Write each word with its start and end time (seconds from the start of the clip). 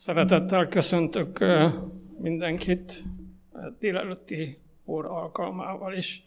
Szeretettel 0.00 0.68
köszöntök 0.68 1.44
mindenkit 2.18 3.04
délelőtti 3.78 4.58
óra 4.86 5.10
alkalmával 5.10 5.94
is. 5.94 6.24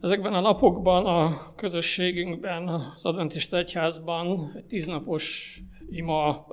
Ezekben 0.00 0.34
a 0.34 0.40
napokban 0.40 1.06
a 1.06 1.54
közösségünkben, 1.56 2.68
az 2.68 3.04
Adventista 3.04 3.56
Egyházban 3.56 4.52
egy 4.56 4.64
tíznapos 4.64 5.58
ima 5.90 6.46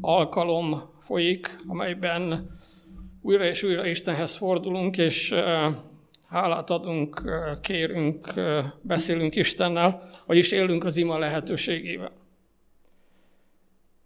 alkalom 0.00 0.82
folyik, 1.00 1.58
amelyben 1.66 2.50
újra 3.20 3.44
és 3.44 3.62
újra 3.62 3.86
Istenhez 3.86 4.36
fordulunk, 4.36 4.96
és 4.96 5.34
hálát 6.28 6.70
adunk, 6.70 7.22
kérünk, 7.60 8.34
beszélünk 8.80 9.34
Istennel, 9.34 10.10
vagyis 10.26 10.50
élünk 10.52 10.84
az 10.84 10.96
ima 10.96 11.18
lehetőségével. 11.18 12.21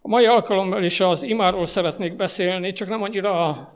A 0.06 0.08
mai 0.08 0.26
alkalommal 0.26 0.84
is 0.84 1.00
az 1.00 1.22
imáról 1.22 1.66
szeretnék 1.66 2.16
beszélni, 2.16 2.72
csak 2.72 2.88
nem 2.88 3.02
annyira, 3.02 3.72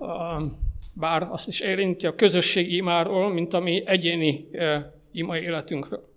bár 0.93 1.29
azt 1.30 1.48
is 1.48 1.61
érinti 1.61 2.07
a 2.07 2.15
közösségi 2.15 2.77
imáról, 2.77 3.33
mint 3.33 3.52
a 3.52 3.61
mi 3.61 3.83
egyéni 3.87 4.48
e, 4.52 4.93
ima 5.12 5.38
életünkről. 5.38 6.09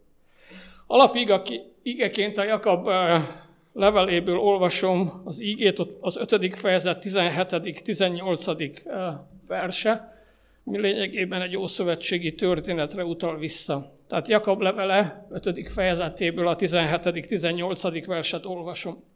Igeként 1.83 2.37
a 2.37 2.43
Jakab 2.43 2.87
e, 2.87 3.21
leveléből 3.73 4.37
olvasom 4.37 5.21
az 5.25 5.41
ígét, 5.41 5.79
az 5.99 6.17
5. 6.17 6.55
fejezet 6.55 6.99
17. 6.99 7.83
18. 7.83 8.47
E, 8.47 9.27
verse, 9.47 10.17
mi 10.63 10.79
lényegében 10.79 11.41
egy 11.41 11.57
ószövetségi 11.57 12.33
történetre 12.33 13.03
utal 13.05 13.37
vissza. 13.37 13.93
Tehát 14.07 14.27
Jakab 14.27 14.61
levele 14.61 15.27
5. 15.31 15.71
fejezetéből 15.71 16.47
a 16.47 16.55
17. 16.55 17.27
18. 17.27 18.05
verset 18.05 18.45
olvasom. 18.45 19.12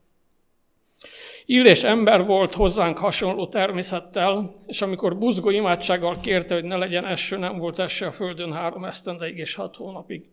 Illés 1.50 1.84
ember 1.84 2.26
volt 2.26 2.54
hozzánk 2.54 2.98
hasonló 2.98 3.48
természettel, 3.48 4.52
és 4.66 4.82
amikor 4.82 5.18
buzgó 5.18 5.50
imádsággal 5.50 6.20
kérte, 6.20 6.54
hogy 6.54 6.64
ne 6.64 6.76
legyen 6.76 7.06
eső, 7.06 7.38
nem 7.38 7.58
volt 7.58 7.80
eső 7.80 8.06
a 8.06 8.12
földön 8.12 8.54
három 8.54 8.86
esztendeig 8.86 9.38
és 9.38 9.56
hat 9.56 9.76
hónapig. 9.76 10.30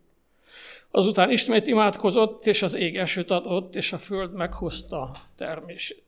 Azután 0.90 1.30
ismét 1.30 1.66
imádkozott, 1.66 2.46
és 2.46 2.62
az 2.62 2.74
ég 2.74 2.96
esőt 2.96 3.30
adott, 3.30 3.74
és 3.74 3.92
a 3.92 3.98
föld 3.98 4.32
meghozta 4.32 5.10
termését. 5.36 6.02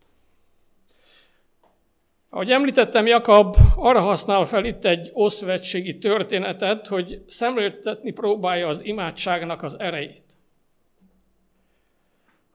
Ahogy 2.31 2.51
említettem, 2.51 3.07
Jakab 3.07 3.57
arra 3.77 4.01
használ 4.01 4.45
fel 4.45 4.65
itt 4.65 4.85
egy 4.85 5.11
ószövetségi 5.15 5.99
történetet, 5.99 6.87
hogy 6.87 7.23
szemléltetni 7.27 8.13
próbálja 8.13 8.69
az 8.69 8.85
imádságnak 8.85 9.63
az 9.63 9.79
erejét. 9.79 10.26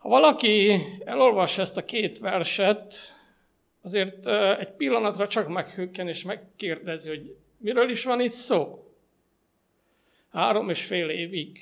Ha 0.01 0.09
valaki 0.09 0.81
elolvas 1.05 1.57
ezt 1.57 1.77
a 1.77 1.85
két 1.85 2.19
verset, 2.19 2.93
azért 3.81 4.27
egy 4.59 4.71
pillanatra 4.71 5.27
csak 5.27 5.47
meghökken 5.47 6.07
és 6.07 6.23
megkérdezi, 6.23 7.09
hogy 7.09 7.35
miről 7.57 7.89
is 7.89 8.03
van 8.03 8.21
itt 8.21 8.31
szó. 8.31 8.91
Három 10.31 10.69
és 10.69 10.83
fél 10.83 11.09
évig. 11.09 11.59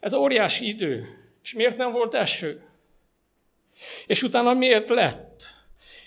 Ez 0.00 0.14
óriási 0.14 0.68
idő. 0.68 1.06
És 1.42 1.52
miért 1.52 1.76
nem 1.76 1.92
volt 1.92 2.14
eső? 2.14 2.62
És 4.06 4.22
utána 4.22 4.54
miért 4.54 4.88
lett? 4.88 5.42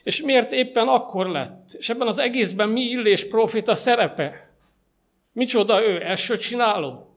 És 0.03 0.21
miért 0.21 0.51
éppen 0.51 0.87
akkor 0.87 1.29
lett? 1.29 1.73
És 1.73 1.89
ebben 1.89 2.07
az 2.07 2.17
egészben 2.17 2.69
mi 2.69 2.81
illés 2.81 3.27
profita 3.27 3.75
szerepe? 3.75 4.49
Micsoda 5.31 5.83
ő, 5.83 6.03
eső 6.03 6.37
csináló? 6.37 7.14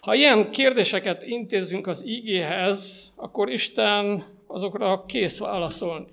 Ha 0.00 0.14
ilyen 0.14 0.50
kérdéseket 0.50 1.22
intézünk 1.22 1.86
az 1.86 2.06
ígéhez, 2.06 3.12
akkor 3.16 3.50
Isten 3.50 4.24
azokra 4.46 5.04
kész 5.06 5.38
válaszolni. 5.38 6.06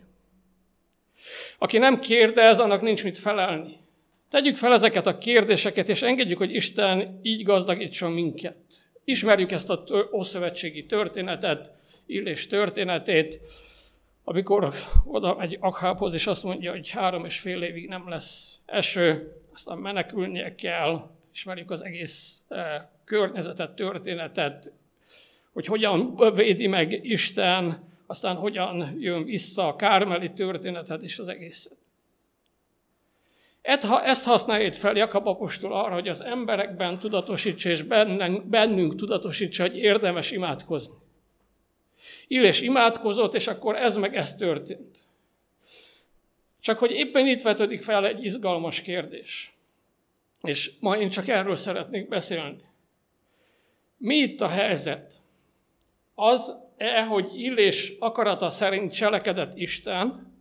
Aki 1.58 1.78
nem 1.78 2.00
kérdez, 2.00 2.59
annak 2.59 2.81
nincs 2.81 3.03
mit 3.03 3.17
felelni. 3.17 3.78
Tegyük 4.30 4.58
fel 4.58 4.73
ezeket 4.73 5.08
a 5.08 5.17
kérdéseket, 5.17 5.90
és 5.90 6.02
engedjük, 6.02 6.38
hogy 6.38 6.56
Isten 6.56 7.19
így 7.22 7.44
gazdagítson 7.44 8.12
minket. 8.12 8.57
Ismerjük 9.03 9.52
ezt 9.52 9.69
a 9.69 9.84
ószövetségi 10.13 10.86
történetet, 10.86 11.72
Illés 12.06 12.47
történetét, 12.47 13.40
amikor 14.24 14.74
oda 15.06 15.36
megy 15.36 15.57
Akhábhoz, 15.59 16.13
és 16.13 16.28
azt 16.28 16.44
mondja, 16.44 16.72
hogy 16.72 16.90
három 16.90 17.25
és 17.25 17.40
fél 17.40 17.62
évig 17.62 17.88
nem 17.88 18.09
lesz 18.09 18.59
eső, 18.66 19.36
aztán 19.53 19.78
menekülnie 19.78 20.56
kell, 20.56 21.09
ismerjük 21.34 21.72
az 21.72 21.84
egész 21.84 22.44
eh, 22.47 22.81
környezetet, 23.09 23.75
történetet, 23.75 24.72
hogy 25.53 25.66
hogyan 25.66 26.16
védi 26.36 26.68
meg 26.68 27.06
Isten, 27.06 27.88
aztán 28.08 28.36
hogyan 28.36 28.96
jön 29.00 29.24
vissza 29.24 29.68
a 29.68 29.75
kármeli 29.75 30.31
történetet 30.31 31.02
és 31.02 31.19
az 31.19 31.30
egészet. 31.30 31.78
Ezt 34.03 34.24
használja 34.24 34.66
itt 34.66 34.75
fel 34.75 34.96
Jakab 34.96 35.28
apostol 35.28 35.74
arra, 35.74 35.94
hogy 35.94 36.08
az 36.08 36.22
emberekben 36.22 37.00
tudatosítsa, 37.00 37.69
és 37.69 37.81
bennünk, 37.81 38.46
bennünk 38.46 38.96
tudatosítsa, 38.96 39.64
hogy 39.64 39.78
érdemes 39.78 40.31
imádkozni. 40.31 40.96
Illés 42.28 42.62
imádkozott, 42.62 43.34
és 43.34 43.48
akkor 43.48 43.75
ez 43.75 43.96
meg 43.96 44.16
ez 44.16 44.36
történt. 44.36 44.98
Csak 46.59 46.78
hogy 46.78 46.92
éppen 46.92 47.28
itt 47.28 47.42
vetődik 47.42 47.81
fel 47.81 48.06
egy 48.06 48.24
izgalmas 48.24 48.81
kérdés. 48.81 49.53
És 50.42 50.72
ma 50.80 50.98
én 50.98 51.09
csak 51.09 51.28
erről 51.28 51.56
szeretnék 51.56 52.08
beszélni. 52.08 52.69
Mi 54.00 54.16
itt 54.16 54.42
a 54.42 54.48
helyzet? 54.48 55.14
Az-e, 56.16 57.04
hogy 57.04 57.42
Illés 57.42 57.94
akarata 58.00 58.50
szerint 58.50 58.94
cselekedett 58.94 59.56
Isten, 59.56 60.34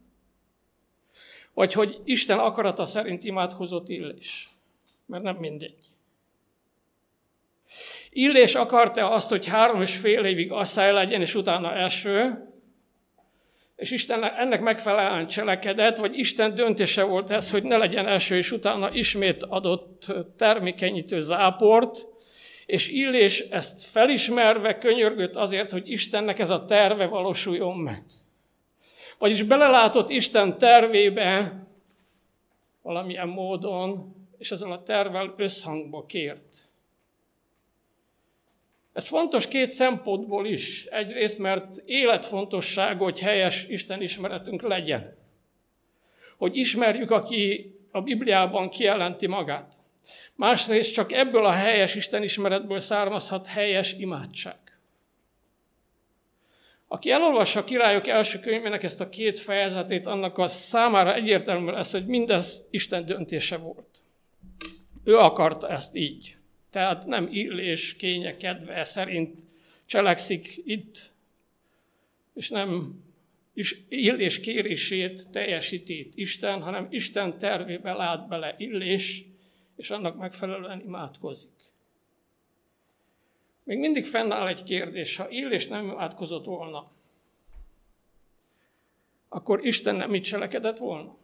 vagy 1.55 1.73
hogy 1.73 2.01
Isten 2.05 2.39
akarata 2.39 2.85
szerint 2.85 3.25
imádkozott 3.25 3.89
Illés? 3.89 4.49
Mert 5.07 5.23
nem 5.23 5.37
mindegy. 5.37 5.79
Illés 8.11 8.55
akarta 8.55 9.11
azt, 9.11 9.29
hogy 9.29 9.47
három 9.47 9.83
és 9.83 9.97
fél 9.97 10.25
évig 10.25 10.53
asszály 10.53 10.93
legyen, 10.93 11.21
és 11.21 11.35
utána 11.35 11.73
eső, 11.73 12.49
és 13.77 13.91
Isten 13.91 14.25
ennek 14.25 14.61
megfelelően 14.61 15.27
cselekedett, 15.27 15.97
vagy 15.97 16.19
Isten 16.19 16.55
döntése 16.55 17.03
volt 17.03 17.31
ez, 17.31 17.51
hogy 17.51 17.63
ne 17.63 17.77
legyen 17.77 18.07
eső, 18.07 18.37
és 18.37 18.53
utána 18.53 18.93
ismét 18.93 19.43
adott 19.43 20.13
termékenyítő 20.37 21.21
záport, 21.21 22.07
és 22.69 22.89
Illés 22.89 23.41
ezt 23.41 23.85
felismerve 23.85 24.79
könyörgött 24.79 25.37
azért, 25.37 25.71
hogy 25.71 25.91
Istennek 25.91 26.39
ez 26.39 26.51
a 26.51 26.65
terve 26.65 27.07
valósuljon 27.07 27.77
meg. 27.77 28.03
Vagyis 29.19 29.43
belelátott 29.43 30.11
Isten 30.11 30.59
tervébe 30.59 31.63
valamilyen 32.83 33.29
módon, 33.29 34.15
és 34.39 34.51
ezzel 34.51 34.73
a 34.73 34.83
tervel 34.83 35.35
összhangba 35.37 36.07
kért. 36.07 36.69
Ez 38.93 39.07
fontos 39.07 39.49
két 39.49 39.69
szempontból 39.69 40.47
is. 40.47 40.85
Egyrészt, 40.85 41.39
mert 41.39 41.83
életfontosság, 41.85 42.99
hogy 42.99 43.21
helyes 43.21 43.67
Isten 43.69 44.03
ismeretünk 44.03 44.63
legyen. 44.63 45.17
Hogy 46.37 46.57
ismerjük, 46.57 47.11
aki 47.11 47.75
a 47.91 48.01
Bibliában 48.01 48.69
kijelenti 48.69 49.27
magát. 49.27 49.78
Másrészt 50.35 50.93
csak 50.93 51.13
ebből 51.13 51.45
a 51.45 51.53
helyes 51.53 51.95
istenismeretből 51.95 52.81
származhat 52.81 53.47
helyes 53.47 53.93
imádság. 53.93 54.57
Aki 56.89 57.11
elolvassa 57.11 57.61
a 57.61 57.65
királyok 57.65 58.07
első 58.07 58.39
könyvének 58.39 58.83
ezt 58.83 59.01
a 59.01 59.09
két 59.09 59.39
fejezetét, 59.39 60.07
annak 60.07 60.39
a 60.39 60.49
számára 60.49 61.15
egyértelmű 61.15 61.71
lesz, 61.71 61.93
hogy 61.93 62.07
mindez 62.07 62.67
Isten 62.71 63.05
döntése 63.05 63.57
volt. 63.57 64.03
Ő 65.05 65.17
akarta 65.17 65.69
ezt 65.69 65.95
így. 65.95 66.37
Tehát 66.71 67.07
nem 67.07 67.29
illés, 67.31 67.97
kénye, 67.97 68.37
kedve 68.37 68.85
szerint 68.85 69.39
cselekszik 69.87 70.61
itt, 70.65 71.13
és 72.35 72.49
nem 72.49 73.01
is 73.55 73.83
illés 73.89 74.41
kérését 74.41 75.29
teljesíti 75.31 76.09
Isten, 76.15 76.63
hanem 76.63 76.87
Isten 76.91 77.39
tervébe 77.39 77.93
lát 77.93 78.29
bele 78.29 78.55
illés, 78.59 79.25
és 79.79 79.91
annak 79.91 80.17
megfelelően 80.17 80.81
imádkozik. 80.81 81.51
Még 83.65 83.79
mindig 83.79 84.07
fennáll 84.07 84.47
egy 84.47 84.63
kérdés, 84.63 85.17
ha 85.17 85.29
Illés 85.29 85.67
nem 85.67 85.85
imádkozott 85.85 86.45
volna, 86.45 86.91
akkor 89.29 89.65
Isten 89.65 89.95
nem 89.95 90.11
mit 90.11 90.25
cselekedett 90.25 90.79
volna? 90.79 91.17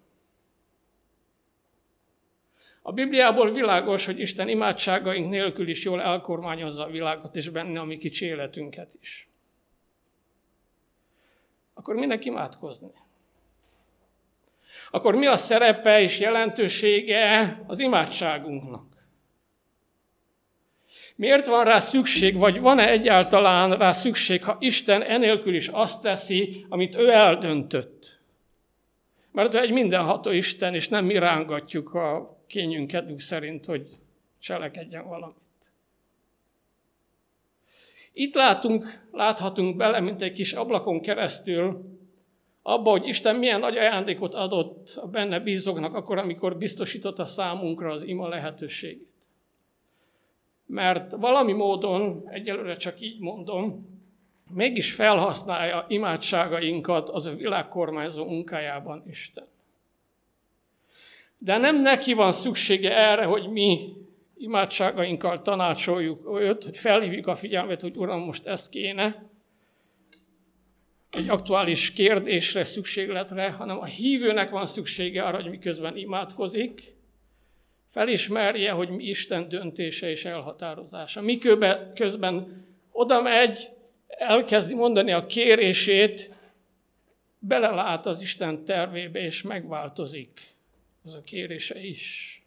A 2.83 2.93
Bibliából 2.93 3.53
világos, 3.53 4.05
hogy 4.05 4.21
Isten 4.21 4.49
imádságaink 4.49 5.29
nélkül 5.29 5.69
is 5.69 5.85
jól 5.85 6.03
elkormányozza 6.03 6.85
a 6.85 6.91
világot, 6.91 7.37
és 7.37 7.49
benne 7.49 7.81
a 7.81 7.85
mi 7.85 7.97
kicsi 7.97 8.25
életünket 8.25 8.99
is. 9.01 9.29
Akkor 11.75 11.95
minek 11.95 12.25
imádkozni? 12.25 12.91
Akkor 14.95 15.15
mi 15.15 15.27
a 15.27 15.37
szerepe 15.37 16.01
és 16.01 16.19
jelentősége 16.19 17.61
az 17.67 17.79
imádságunknak? 17.79 18.87
Miért 21.17 21.47
van 21.47 21.65
rá 21.65 21.79
szükség, 21.79 22.37
vagy 22.37 22.61
van-e 22.61 22.89
egyáltalán 22.89 23.77
rá 23.77 23.93
szükség, 23.93 24.45
ha 24.45 24.57
Isten 24.61 25.03
enélkül 25.03 25.55
is 25.55 25.69
azt 25.69 26.03
teszi, 26.03 26.67
amit 26.69 26.95
ő 26.95 27.11
eldöntött? 27.11 28.21
Mert 29.33 29.55
ő 29.55 29.59
egy 29.59 29.73
mindenható 29.73 30.31
Isten, 30.31 30.75
és 30.75 30.89
nem 30.89 31.05
mi 31.05 31.19
rángatjuk 31.19 31.95
a 31.95 32.39
kényünk 32.47 32.87
kedvünk 32.87 33.21
szerint, 33.21 33.65
hogy 33.65 33.89
cselekedjen 34.41 35.09
valamit. 35.09 35.37
Itt 38.13 38.35
látunk, 38.35 39.07
láthatunk 39.13 39.77
bele, 39.77 40.01
mint 40.01 40.23
egy 40.23 40.33
kis 40.33 40.53
ablakon 40.53 41.01
keresztül, 41.01 41.94
abba, 42.67 42.91
hogy 42.91 43.09
Isten 43.09 43.37
milyen 43.37 43.61
nagy 43.61 43.77
ajándékot 43.77 44.35
adott 44.35 44.99
a 45.03 45.07
benne 45.07 45.41
bízóknak 45.41 45.95
akkor, 45.95 46.19
amikor 46.19 46.57
biztosította 46.57 47.25
számunkra 47.25 47.93
az 47.93 48.03
ima 48.03 48.29
lehetőségét. 48.29 49.13
Mert 50.67 51.13
valami 51.13 51.53
módon, 51.53 52.29
egyelőre 52.29 52.77
csak 52.77 53.01
így 53.01 53.21
mondom, 53.21 53.89
mégis 54.51 54.93
felhasználja 54.93 55.85
imádságainkat 55.89 57.09
az 57.09 57.27
ő 57.27 57.35
világkormányzó 57.35 58.25
munkájában 58.25 59.03
Isten. 59.11 59.47
De 61.39 61.57
nem 61.57 61.83
neki 61.83 62.13
van 62.13 62.33
szüksége 62.33 62.97
erre, 62.97 63.25
hogy 63.25 63.49
mi 63.49 63.93
imádságainkkal 64.37 65.41
tanácsoljuk 65.41 66.41
őt, 66.41 66.65
hogy 66.65 66.79
felhívjuk 66.79 67.27
a 67.27 67.37
figyelmet, 67.37 67.81
hogy 67.81 67.97
Uram, 67.97 68.21
most 68.21 68.47
ez 68.47 68.69
kéne, 68.69 69.33
egy 71.15 71.29
aktuális 71.29 71.93
kérdésre, 71.93 72.65
szükségletre, 72.65 73.51
hanem 73.51 73.79
a 73.79 73.85
hívőnek 73.85 74.51
van 74.51 74.67
szüksége 74.67 75.23
arra, 75.23 75.43
hogy 75.43 75.51
miközben 75.51 75.97
imádkozik, 75.97 76.95
felismerje, 77.89 78.71
hogy 78.71 78.89
mi 78.89 79.05
Isten 79.05 79.49
döntése 79.49 80.11
és 80.11 80.25
elhatározása. 80.25 81.21
Miközben 81.21 82.65
oda 82.93 83.23
megy, 83.23 83.69
elkezdi 84.07 84.75
mondani 84.75 85.13
a 85.13 85.27
kérését, 85.27 86.31
belelát 87.39 88.07
az 88.07 88.21
Isten 88.21 88.65
tervébe, 88.65 89.21
és 89.21 89.43
megváltozik 89.43 90.41
az 91.05 91.15
a 91.15 91.23
kérése 91.23 91.81
is. 91.81 92.39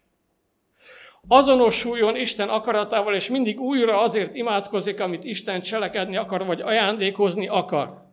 Azonosuljon 1.28 2.16
Isten 2.16 2.48
akaratával, 2.48 3.14
és 3.14 3.28
mindig 3.28 3.60
újra 3.60 4.00
azért 4.00 4.34
imádkozik, 4.34 5.00
amit 5.00 5.24
Isten 5.24 5.60
cselekedni 5.60 6.16
akar, 6.16 6.46
vagy 6.46 6.60
ajándékozni 6.60 7.48
akar. 7.48 8.07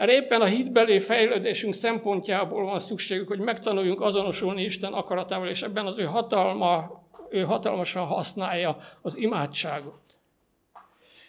Erre 0.00 0.12
éppen 0.12 0.40
a 0.40 0.44
hitbeli 0.44 1.00
fejlődésünk 1.00 1.74
szempontjából 1.74 2.64
van 2.64 2.78
szükségük, 2.78 3.28
hogy 3.28 3.38
megtanuljunk 3.38 4.00
azonosulni 4.00 4.62
Isten 4.62 4.92
akaratával, 4.92 5.48
és 5.48 5.62
ebben 5.62 5.86
az 5.86 5.98
ő 5.98 6.04
hatalma, 6.04 7.02
ő 7.30 7.42
hatalmasan 7.42 8.06
használja 8.06 8.76
az 9.02 9.16
imádságot. 9.16 10.00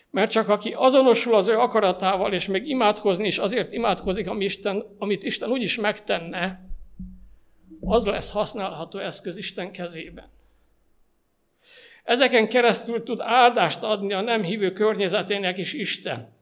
Mert 0.09 0.31
csak 0.31 0.49
aki 0.49 0.73
azonosul 0.77 1.35
az 1.35 1.47
ő 1.47 1.57
akaratával, 1.57 2.33
és 2.33 2.47
még 2.47 2.67
imádkozni 2.67 3.27
is 3.27 3.37
azért 3.37 3.71
imádkozik, 3.71 4.29
amit 4.29 4.47
Isten, 4.47 4.95
amit 4.97 5.23
Isten 5.23 5.49
úgyis 5.49 5.75
megtenne, 5.77 6.69
az 7.81 8.05
lesz 8.05 8.31
használható 8.31 8.99
eszköz 8.99 9.37
Isten 9.37 9.71
kezében. 9.71 10.29
Ezeken 12.03 12.47
keresztül 12.47 13.03
tud 13.03 13.19
áldást 13.19 13.83
adni 13.83 14.13
a 14.13 14.21
nem 14.21 14.43
hívő 14.43 14.71
környezetének 14.71 15.57
is 15.57 15.73
Isten. 15.73 16.39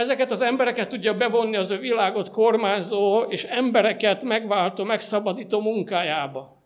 Ezeket 0.00 0.30
az 0.30 0.40
embereket 0.40 0.88
tudja 0.88 1.16
bevonni 1.16 1.56
az 1.56 1.70
ő 1.70 1.78
világot 1.78 2.30
kormányzó 2.30 3.22
és 3.22 3.44
embereket 3.44 4.24
megváltó, 4.24 4.84
megszabadító 4.84 5.60
munkájába. 5.60 6.62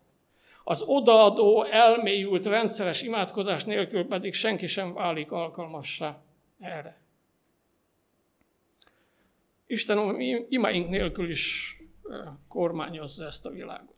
Az 0.64 0.82
odaadó, 0.82 1.64
elmélyült, 1.64 2.46
rendszeres 2.46 3.02
imádkozás 3.02 3.64
nélkül 3.64 4.06
pedig 4.06 4.34
senki 4.34 4.66
sem 4.66 4.92
válik 4.92 5.32
alkalmassá 5.32 6.22
erre. 6.60 7.00
Isten 9.66 10.20
imáink 10.48 10.88
nélkül 10.88 11.30
is 11.30 11.76
kormányozza 12.48 13.24
ezt 13.24 13.46
a 13.46 13.50
világot. 13.50 13.96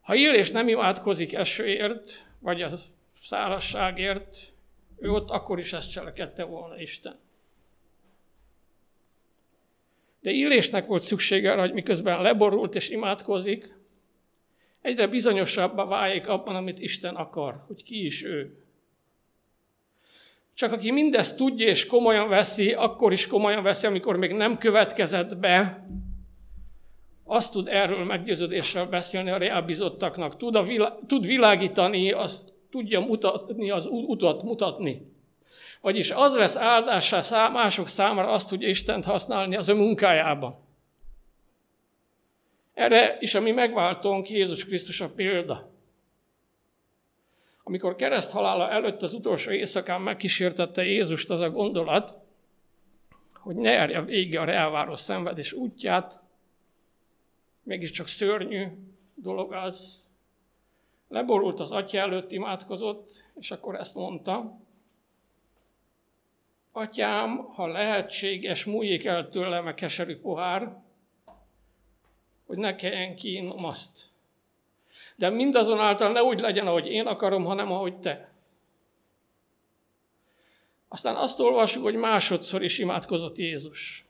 Ha 0.00 0.14
Illés 0.14 0.50
nem 0.50 0.68
imádkozik 0.68 1.34
esőért, 1.34 2.26
vagy 2.38 2.62
a 2.62 2.70
szárazságért, 3.22 4.52
ő 4.98 5.10
ott 5.10 5.30
akkor 5.30 5.58
is 5.58 5.72
ezt 5.72 5.90
cselekedte 5.90 6.44
volna 6.44 6.80
Isten. 6.80 7.24
De 10.26 10.32
Illésnek 10.32 10.86
volt 10.86 11.02
szüksége 11.02 11.52
arra, 11.52 11.60
hogy 11.60 11.72
miközben 11.72 12.22
leborult 12.22 12.74
és 12.74 12.88
imádkozik, 12.88 13.78
egyre 14.80 15.06
bizonyosabbá 15.06 15.84
válik 15.84 16.28
abban, 16.28 16.56
amit 16.56 16.80
Isten 16.80 17.14
akar, 17.14 17.64
hogy 17.66 17.82
ki 17.82 18.04
is 18.04 18.24
ő. 18.24 18.56
Csak 20.54 20.72
aki 20.72 20.90
mindezt 20.90 21.36
tudja 21.36 21.66
és 21.66 21.86
komolyan 21.86 22.28
veszi, 22.28 22.72
akkor 22.72 23.12
is 23.12 23.26
komolyan 23.26 23.62
veszi, 23.62 23.86
amikor 23.86 24.16
még 24.16 24.32
nem 24.32 24.58
következett 24.58 25.36
be, 25.36 25.86
azt 27.24 27.52
tud 27.52 27.68
erről 27.68 28.04
meggyőződéssel 28.04 28.86
beszélni 28.86 29.30
a 29.30 29.38
reálbizottaknak, 29.38 30.36
tud, 30.36 30.54
a 30.54 30.62
vilá- 30.62 30.98
tud 31.06 31.26
világítani, 31.26 32.10
azt 32.10 32.52
tudja 32.70 33.00
mutatni, 33.00 33.70
az 33.70 33.86
utat 33.90 34.42
mutatni. 34.42 35.02
Vagyis 35.86 36.10
az 36.10 36.34
lesz 36.34 36.56
áldása 36.56 37.50
mások 37.50 37.88
számára, 37.88 38.28
azt 38.28 38.48
tudja 38.48 38.68
Istent 38.68 39.04
használni 39.04 39.56
az 39.56 39.68
ő 39.68 39.74
munkájában. 39.74 40.58
Erre 42.74 43.16
is 43.20 43.34
a 43.34 43.40
mi 43.40 43.50
megváltónk 43.50 44.30
Jézus 44.30 44.64
Krisztus 44.64 45.00
a 45.00 45.10
példa. 45.10 45.72
Amikor 47.62 47.96
kereszt 47.96 48.30
halála 48.30 48.70
előtt 48.70 49.02
az 49.02 49.12
utolsó 49.12 49.50
éjszakán 49.50 50.00
megkísértette 50.00 50.84
Jézust 50.84 51.30
az 51.30 51.40
a 51.40 51.50
gondolat, 51.50 52.14
hogy 53.32 53.56
ne 53.56 53.70
járja 53.70 54.02
vége 54.02 54.40
a 54.40 54.48
elváró 54.48 54.96
szenvedés 54.96 55.52
útját, 55.52 56.20
mégiscsak 57.62 58.06
szörnyű 58.06 58.66
dolog 59.14 59.52
az. 59.52 60.06
Leborult 61.08 61.60
az 61.60 61.72
atya 61.72 61.98
előtt, 61.98 62.32
imádkozott, 62.32 63.22
és 63.34 63.50
akkor 63.50 63.74
ezt 63.74 63.94
mondta, 63.94 64.64
Atyám, 66.78 67.36
ha 67.54 67.66
lehetséges, 67.66 68.64
múljék 68.64 69.04
el 69.04 69.28
tőlem 69.28 69.66
a 69.66 69.74
keserű 69.74 70.16
pohár, 70.16 70.76
hogy 72.46 72.58
ne 72.58 72.76
kelljen 72.76 73.16
kínom 73.16 73.64
azt. 73.64 74.04
De 75.16 75.28
mindazonáltal 75.28 76.12
ne 76.12 76.22
úgy 76.22 76.40
legyen, 76.40 76.66
ahogy 76.66 76.86
én 76.86 77.06
akarom, 77.06 77.44
hanem 77.44 77.72
ahogy 77.72 77.98
te. 77.98 78.32
Aztán 80.88 81.16
azt 81.16 81.40
olvassuk, 81.40 81.82
hogy 81.82 81.94
másodszor 81.94 82.62
is 82.62 82.78
imádkozott 82.78 83.38
Jézus. 83.38 84.04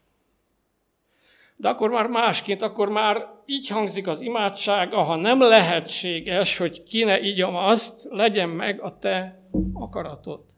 De 1.57 1.69
akkor 1.69 1.91
már 1.91 2.07
másként, 2.07 2.63
akkor 2.63 2.89
már 2.89 3.29
így 3.45 3.69
hangzik 3.69 4.07
az 4.07 4.21
imádsága, 4.21 5.03
ha 5.03 5.17
nem 5.17 5.41
lehetséges, 5.41 6.57
hogy 6.57 6.83
ki 6.83 7.05
ne 7.05 7.21
ígyom 7.21 7.57
azt, 7.57 8.07
legyen 8.11 8.49
meg 8.49 8.81
a 8.81 8.99
te 8.99 9.49
akaratod. 9.75 10.56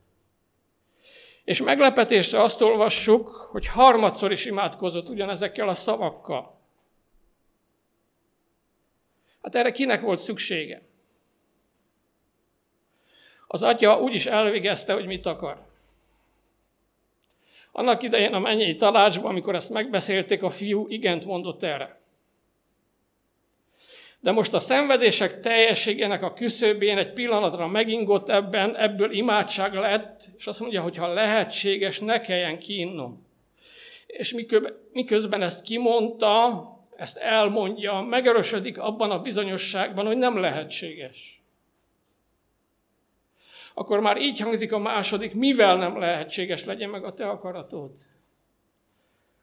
És 1.48 1.62
meglepetésre 1.62 2.42
azt 2.42 2.60
olvassuk, 2.60 3.28
hogy 3.28 3.66
harmadszor 3.66 4.32
is 4.32 4.44
imádkozott 4.44 5.08
ugyanezekkel 5.08 5.68
a 5.68 5.74
szavakkal. 5.74 6.60
Hát 9.42 9.54
erre 9.54 9.70
kinek 9.70 10.00
volt 10.00 10.18
szüksége? 10.18 10.82
Az 13.46 13.62
atya 13.62 14.00
úgy 14.00 14.14
is 14.14 14.26
elvégezte, 14.26 14.92
hogy 14.92 15.06
mit 15.06 15.26
akar. 15.26 15.66
Annak 17.72 18.02
idején 18.02 18.34
a 18.34 18.38
mennyei 18.38 18.74
tanácsban, 18.74 19.30
amikor 19.30 19.54
ezt 19.54 19.70
megbeszélték, 19.70 20.42
a 20.42 20.50
fiú 20.50 20.86
igent 20.88 21.24
mondott 21.24 21.62
erre. 21.62 21.97
De 24.20 24.30
most 24.30 24.54
a 24.54 24.58
szenvedések 24.58 25.40
teljességének 25.40 26.22
a 26.22 26.32
küszöbén 26.32 26.98
egy 26.98 27.12
pillanatra 27.12 27.66
megingott 27.66 28.28
ebben, 28.28 28.76
ebből 28.76 29.10
imádság 29.10 29.74
lett, 29.74 30.28
és 30.38 30.46
azt 30.46 30.60
mondja, 30.60 30.82
hogy 30.82 30.96
ha 30.96 31.12
lehetséges, 31.12 31.98
ne 31.98 32.20
kelljen 32.20 32.58
kínnom. 32.58 33.26
És 34.06 34.34
miközben 34.92 35.42
ezt 35.42 35.62
kimondta, 35.62 36.62
ezt 36.96 37.16
elmondja, 37.16 38.00
megerősödik 38.00 38.78
abban 38.78 39.10
a 39.10 39.20
bizonyosságban, 39.20 40.06
hogy 40.06 40.16
nem 40.16 40.38
lehetséges. 40.38 41.42
Akkor 43.74 44.00
már 44.00 44.16
így 44.20 44.40
hangzik 44.40 44.72
a 44.72 44.78
második, 44.78 45.34
mivel 45.34 45.76
nem 45.76 45.98
lehetséges 45.98 46.64
legyen 46.64 46.90
meg 46.90 47.04
a 47.04 47.14
te 47.14 47.28
akaratod. 47.28 47.90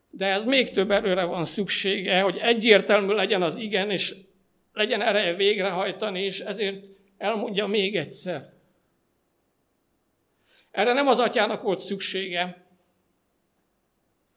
De 0.09 0.25
ez 0.25 0.45
még 0.45 0.69
több 0.69 0.91
erőre 0.91 1.23
van 1.23 1.45
szüksége, 1.45 2.21
hogy 2.21 2.37
egyértelmű 2.37 3.13
legyen 3.13 3.41
az 3.41 3.57
igen, 3.57 3.91
és 3.91 4.15
legyen 4.75 5.01
ereje 5.01 5.33
végrehajtani, 5.33 6.21
és 6.21 6.39
ezért 6.39 6.87
elmondja 7.17 7.67
még 7.67 7.95
egyszer. 7.95 8.53
Erre 10.71 10.93
nem 10.93 11.07
az 11.07 11.19
atyának 11.19 11.61
volt 11.61 11.79
szüksége, 11.79 12.65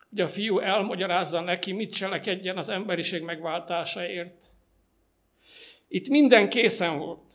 hogy 0.09 0.21
a 0.21 0.29
fiú 0.29 0.59
elmagyarázza 0.59 1.41
neki, 1.41 1.73
mit 1.73 1.93
cselekedjen 1.93 2.57
az 2.57 2.69
emberiség 2.69 3.23
megváltásáért. 3.23 4.53
Itt 5.89 6.09
minden 6.09 6.49
készen 6.51 6.99
volt. 6.99 7.35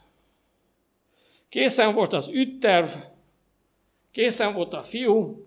Készen 1.49 1.93
volt 1.93 2.13
az 2.13 2.27
ügyterv, 2.27 2.89
készen 4.11 4.53
volt 4.53 4.73
a 4.73 4.83
fiú, 4.83 5.45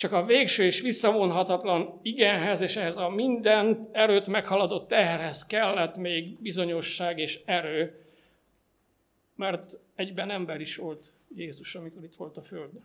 csak 0.00 0.12
a 0.12 0.24
végső 0.24 0.64
és 0.64 0.80
visszavonhatatlan 0.80 2.00
igenhez 2.02 2.60
és 2.60 2.76
ehhez 2.76 2.96
a 2.96 3.08
minden 3.08 3.88
erőt 3.92 4.26
meghaladott 4.26 4.88
teherhez 4.88 5.46
kellett 5.46 5.96
még 5.96 6.40
bizonyosság 6.42 7.18
és 7.18 7.40
erő, 7.44 8.04
mert 9.34 9.78
egyben 9.94 10.30
ember 10.30 10.60
is 10.60 10.76
volt 10.76 11.14
Jézus, 11.34 11.74
amikor 11.74 12.04
itt 12.04 12.14
volt 12.14 12.36
a 12.36 12.42
Földön. 12.42 12.84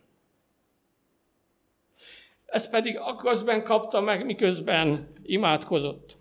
Ez 2.46 2.70
pedig 2.70 2.98
akközben 2.98 3.64
kapta 3.64 4.00
meg, 4.00 4.24
miközben 4.24 5.12
imádkozott. 5.22 6.16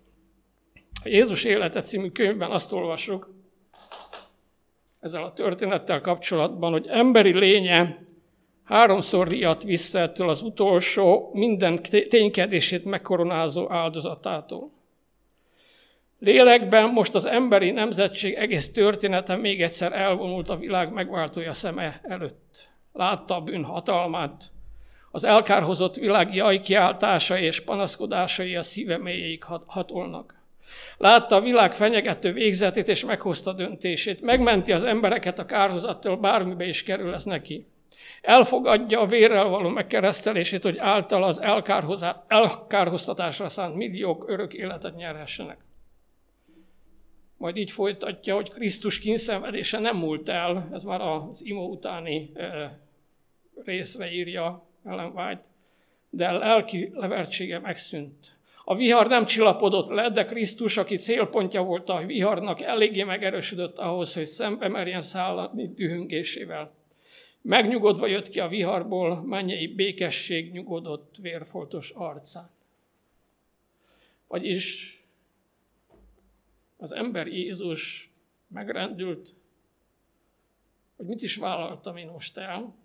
A 1.04 1.08
Jézus 1.08 1.44
élete 1.44 1.82
című 1.82 2.10
könyvben 2.10 2.52
azt 2.52 2.72
olvasok, 2.72 3.34
ezzel 5.00 5.24
a 5.24 5.34
történettel 5.34 6.02
kapcsolatban, 6.02 6.72
hogy 6.72 6.88
emberi 6.88 7.38
lénye 7.38 8.06
háromszor 8.66 9.28
riadt 9.28 9.64
vissza 9.64 10.00
ettől 10.00 10.30
az 10.30 10.42
utolsó, 10.42 11.30
minden 11.34 11.80
ténykedését 12.10 12.86
megkoronázó 12.86 13.72
áldozatától. 13.72 14.72
Lélekben 16.20 16.90
most 16.90 17.16
az 17.16 17.26
emberi 17.26 17.72
nemzetség 17.72 18.34
egész 18.34 18.72
története 18.72 19.36
még 19.36 19.62
egyszer 19.62 19.94
elvonult 19.94 20.50
a 20.50 20.58
világ 20.58 20.94
megváltója 20.94 21.54
szeme 21.54 22.00
előtt. 22.04 22.70
Látta 22.94 23.36
a 23.36 23.42
bűn 23.42 23.64
hatalmát, 23.64 24.52
az 25.12 25.24
elkárhozott 25.24 25.96
világ 25.96 26.36
jajkiáltásai 26.36 27.44
és 27.44 27.60
panaszkodásai 27.60 28.56
a 28.56 28.64
szíve 28.64 28.98
mélyéig 28.98 29.44
hatolnak. 29.66 30.44
Látta 30.98 31.36
a 31.36 31.42
világ 31.42 31.74
fenyegető 31.74 32.34
végzetét, 32.34 32.88
és 32.88 33.06
meghozta 33.06 33.54
döntését. 33.54 34.22
Megmenti 34.22 34.72
az 34.72 34.84
embereket 34.84 35.40
a 35.40 35.46
kárhozattól, 35.46 36.18
bármibe 36.18 36.68
is 36.68 36.84
kerül 36.84 37.14
ez 37.14 37.24
neki. 37.24 37.68
Elfogadja 38.22 39.00
a 39.00 39.06
vérrel 39.06 39.48
való 39.48 39.70
megkeresztelését, 39.70 40.64
hogy 40.64 40.78
által 40.78 41.24
az 41.24 41.42
elkárhoztatásra 42.28 43.50
szánt 43.50 43.76
milliók 43.76 44.30
örök 44.30 44.54
életet 44.54 44.96
nyerhessenek. 44.96 45.58
Majd 47.38 47.58
így 47.58 47.72
folytatja, 47.72 48.36
hogy 48.36 48.50
Krisztus 48.50 49.00
kínszenvedése 49.00 49.80
nem 49.80 49.98
múlt 49.98 50.30
el, 50.30 50.70
ez 50.74 50.84
már 50.84 51.02
az 51.02 51.46
ima 51.46 51.64
utáni 51.64 52.32
részre 53.64 54.12
írja 54.12 54.64
Ellen 54.84 55.12
White, 55.16 55.44
de 56.10 56.32
lelki 56.32 56.92
levertsége 56.94 57.60
megszűnt. 57.60 58.38
A 58.64 58.76
vihar 58.76 59.08
nem 59.08 59.26
csillapodott 59.26 59.90
le, 59.90 60.10
de 60.10 60.26
Krisztus, 60.26 60.78
aki 60.78 60.96
célpontja 60.96 61.64
volt 61.64 61.90
a 61.90 62.06
viharnak, 62.06 62.62
eléggé 62.62 63.04
megerősödött 63.04 63.78
ahhoz, 63.78 64.14
hogy 64.14 64.26
szembe 64.26 64.68
merjen 64.68 65.02
szállni 65.02 65.68
dühöngésével. 65.68 66.74
Megnyugodva 67.48 68.08
jött 68.08 68.30
ki 68.30 68.40
a 68.40 68.48
viharból, 68.48 69.22
mennyei 69.22 69.68
békesség 69.68 70.52
nyugodott 70.52 71.16
vérfoltos 71.18 71.90
arcán. 71.90 72.50
Vagyis 74.28 75.00
az 76.78 76.92
ember 76.92 77.28
Jézus 77.28 78.12
megrendült, 78.48 79.34
hogy 80.96 81.06
mit 81.06 81.22
is 81.22 81.36
vállaltam 81.36 81.98
én 81.98 82.08
most 82.08 82.38
el. 82.38 82.76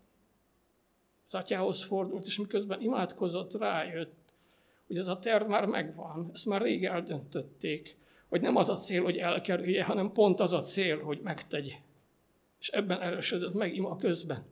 Az 1.26 1.34
atyához 1.34 1.84
fordult, 1.84 2.26
és 2.26 2.38
miközben 2.38 2.80
imádkozott, 2.80 3.54
rájött, 3.54 4.32
hogy 4.86 4.96
ez 4.96 5.08
a 5.08 5.18
terv 5.18 5.48
már 5.48 5.66
megvan, 5.66 6.30
ezt 6.32 6.46
már 6.46 6.62
rég 6.62 6.84
eldöntötték, 6.84 7.96
hogy 8.28 8.40
nem 8.40 8.56
az 8.56 8.68
a 8.68 8.76
cél, 8.76 9.02
hogy 9.02 9.16
elkerülje, 9.16 9.84
hanem 9.84 10.12
pont 10.12 10.40
az 10.40 10.52
a 10.52 10.60
cél, 10.60 11.02
hogy 11.02 11.20
megtegye. 11.20 11.74
És 12.60 12.68
ebben 12.68 13.00
erősödött 13.00 13.54
meg 13.54 13.74
ima 13.74 13.96
közben. 13.96 14.46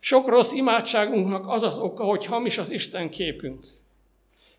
Sok 0.00 0.28
rossz 0.28 0.52
imádságunknak 0.52 1.48
az 1.48 1.62
az 1.62 1.78
oka, 1.78 2.04
hogy 2.04 2.26
hamis 2.26 2.58
az 2.58 2.70
Isten 2.70 3.10
képünk. 3.10 3.66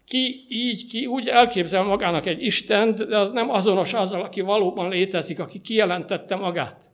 Ki 0.05 0.46
így, 0.50 0.86
ki 0.88 1.05
úgy 1.05 1.27
elképzel 1.27 1.84
magának 1.84 2.25
egy 2.25 2.44
Istent, 2.44 3.08
de 3.08 3.17
az 3.17 3.32
nem 3.32 3.50
azonos 3.50 3.94
azzal, 3.94 4.22
aki 4.22 4.41
valóban 4.41 4.89
létezik, 4.89 5.39
aki 5.39 5.62
kijelentette 5.62 6.36
magát. 6.36 6.89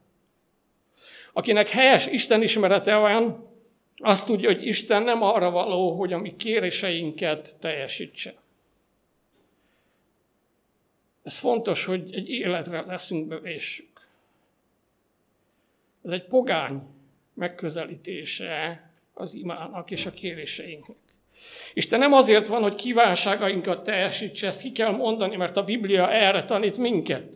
Akinek 1.34 1.70
helyes 1.70 2.08
Isten 2.08 2.42
ismerete 2.42 2.96
van, 2.96 3.50
azt 3.98 4.26
tudja, 4.26 4.54
hogy 4.54 4.66
Isten 4.66 5.04
nem 5.04 5.22
arra 5.22 5.52
való, 5.52 5.98
hogy 5.98 6.14
a 6.14 6.18
mi 6.18 6.36
kéréseinket 6.36 7.56
teljesítse. 7.60 8.34
Ez 11.24 11.38
fontos, 11.38 11.86
hogy 11.86 12.14
egy 12.14 12.30
életre 12.30 12.84
eszünkbe 12.84 13.40
vessük. 13.40 13.91
Ez 16.04 16.12
egy 16.12 16.26
pogány 16.26 16.82
megközelítése 17.34 18.90
az 19.14 19.34
imának 19.34 19.92
és 19.92 20.06
a 20.06 20.12
kéréseinknek. 20.12 20.98
Isten 21.74 22.00
nem 22.00 22.14
azért 22.14 22.48
van, 22.48 22.62
hogy 22.62 22.76
kívánságainkat 22.76 23.84
teljesítse, 23.84 24.48
ezt 24.48 24.62
ki 24.62 24.72
kell 24.72 24.92
mondani, 24.92 25.36
mert 25.36 25.58
a 25.58 25.64
Biblia 25.64 26.12
erre 26.12 26.44
tanít 26.44 26.78
minket. 26.78 27.34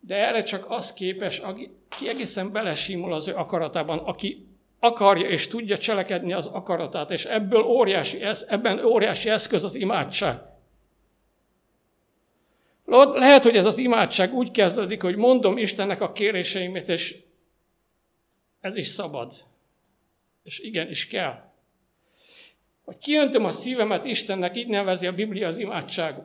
De 0.00 0.14
erre 0.14 0.42
csak 0.42 0.70
az 0.70 0.92
képes, 0.92 1.38
aki 1.38 1.70
egészen 2.06 2.52
belesimul 2.52 3.12
az 3.12 3.28
ő 3.28 3.34
akaratában, 3.34 3.98
aki 3.98 4.46
akarja 4.78 5.28
és 5.28 5.48
tudja 5.48 5.78
cselekedni 5.78 6.32
az 6.32 6.46
akaratát, 6.46 7.10
és 7.10 7.24
ebből 7.24 7.62
óriási, 7.62 8.22
ebben 8.46 8.84
óriási 8.84 9.28
eszköz 9.28 9.64
az 9.64 9.74
imádság. 9.74 10.38
Lehet, 12.86 13.42
hogy 13.42 13.56
ez 13.56 13.64
az 13.64 13.78
imádság 13.78 14.34
úgy 14.34 14.50
kezdődik, 14.50 15.02
hogy 15.02 15.16
mondom 15.16 15.58
Istennek 15.58 16.00
a 16.00 16.12
kéréseimet, 16.12 16.88
és 16.88 17.16
ez 18.60 18.76
is 18.76 18.86
szabad. 18.86 19.32
És 20.42 20.58
igen, 20.58 20.88
is 20.90 21.06
kell. 21.06 21.44
Hogy 22.84 22.98
kiöntöm 22.98 23.44
a 23.44 23.50
szívemet 23.50 24.04
Istennek, 24.04 24.56
így 24.56 24.68
nevezi 24.68 25.06
a 25.06 25.12
Biblia 25.12 25.46
az 25.46 25.58
imádságot. 25.58 26.24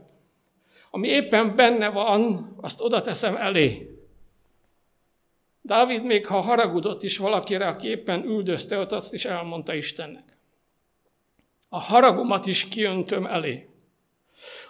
Ami 0.91 1.07
éppen 1.07 1.55
benne 1.55 1.89
van, 1.89 2.53
azt 2.61 2.81
oda 2.81 3.01
teszem 3.01 3.35
elé. 3.35 3.95
Dávid 5.61 6.03
még 6.03 6.25
ha 6.25 6.39
haragudott 6.39 7.03
is 7.03 7.17
valakire, 7.17 7.67
aki 7.67 7.87
éppen 7.87 8.23
üldözte, 8.23 8.77
ott 8.77 8.91
azt 8.91 9.13
is 9.13 9.25
elmondta 9.25 9.73
Istennek. 9.73 10.37
A 11.69 11.79
haragomat 11.79 12.45
is 12.45 12.67
kiöntöm 12.67 13.25
elé. 13.25 13.70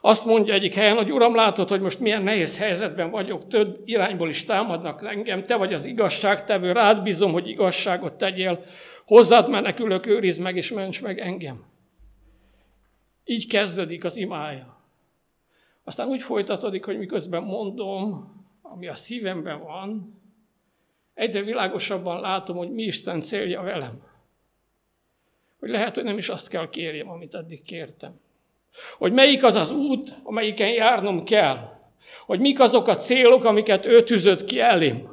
Azt 0.01 0.25
mondja 0.25 0.53
egyik 0.53 0.73
helyen, 0.73 0.95
hogy 0.95 1.11
Uram, 1.11 1.35
látod, 1.35 1.69
hogy 1.69 1.81
most 1.81 1.99
milyen 1.99 2.21
nehéz 2.21 2.57
helyzetben 2.57 3.09
vagyok, 3.09 3.47
több 3.47 3.81
irányból 3.85 4.29
is 4.29 4.43
támadnak 4.43 5.05
engem, 5.05 5.45
te 5.45 5.55
vagy 5.55 5.73
az 5.73 5.85
igazságtevő, 5.85 6.71
rád 6.71 7.03
bízom, 7.03 7.31
hogy 7.31 7.47
igazságot 7.47 8.13
tegyél, 8.13 8.63
hozzád 9.05 9.49
menekülök, 9.49 10.05
őrizd 10.05 10.39
meg 10.39 10.55
és 10.55 10.71
ments 10.71 11.01
meg 11.01 11.19
engem. 11.19 11.65
Így 13.25 13.47
kezdődik 13.47 14.03
az 14.03 14.17
imája. 14.17 14.79
Aztán 15.83 16.07
úgy 16.07 16.21
folytatódik, 16.21 16.85
hogy 16.85 16.97
miközben 16.97 17.43
mondom, 17.43 18.31
ami 18.61 18.87
a 18.87 18.95
szívemben 18.95 19.63
van, 19.63 20.19
egyre 21.13 21.41
világosabban 21.41 22.21
látom, 22.21 22.57
hogy 22.57 22.71
mi 22.71 22.83
Isten 22.83 23.19
célja 23.19 23.61
velem. 23.61 24.03
Hogy 25.59 25.69
lehet, 25.69 25.95
hogy 25.95 26.03
nem 26.03 26.17
is 26.17 26.29
azt 26.29 26.49
kell 26.49 26.69
kérjem, 26.69 27.09
amit 27.09 27.35
eddig 27.35 27.63
kértem. 27.63 28.19
Hogy 28.97 29.13
melyik 29.13 29.43
az 29.43 29.55
az 29.55 29.71
út, 29.71 30.15
amelyiken 30.23 30.69
járnom 30.69 31.23
kell. 31.23 31.79
Hogy 32.25 32.39
mik 32.39 32.59
azok 32.59 32.87
a 32.87 32.95
célok, 32.95 33.43
amiket 33.43 33.85
ő 33.85 34.03
tűzött 34.03 34.43
ki 34.43 34.59
elém. 34.59 35.09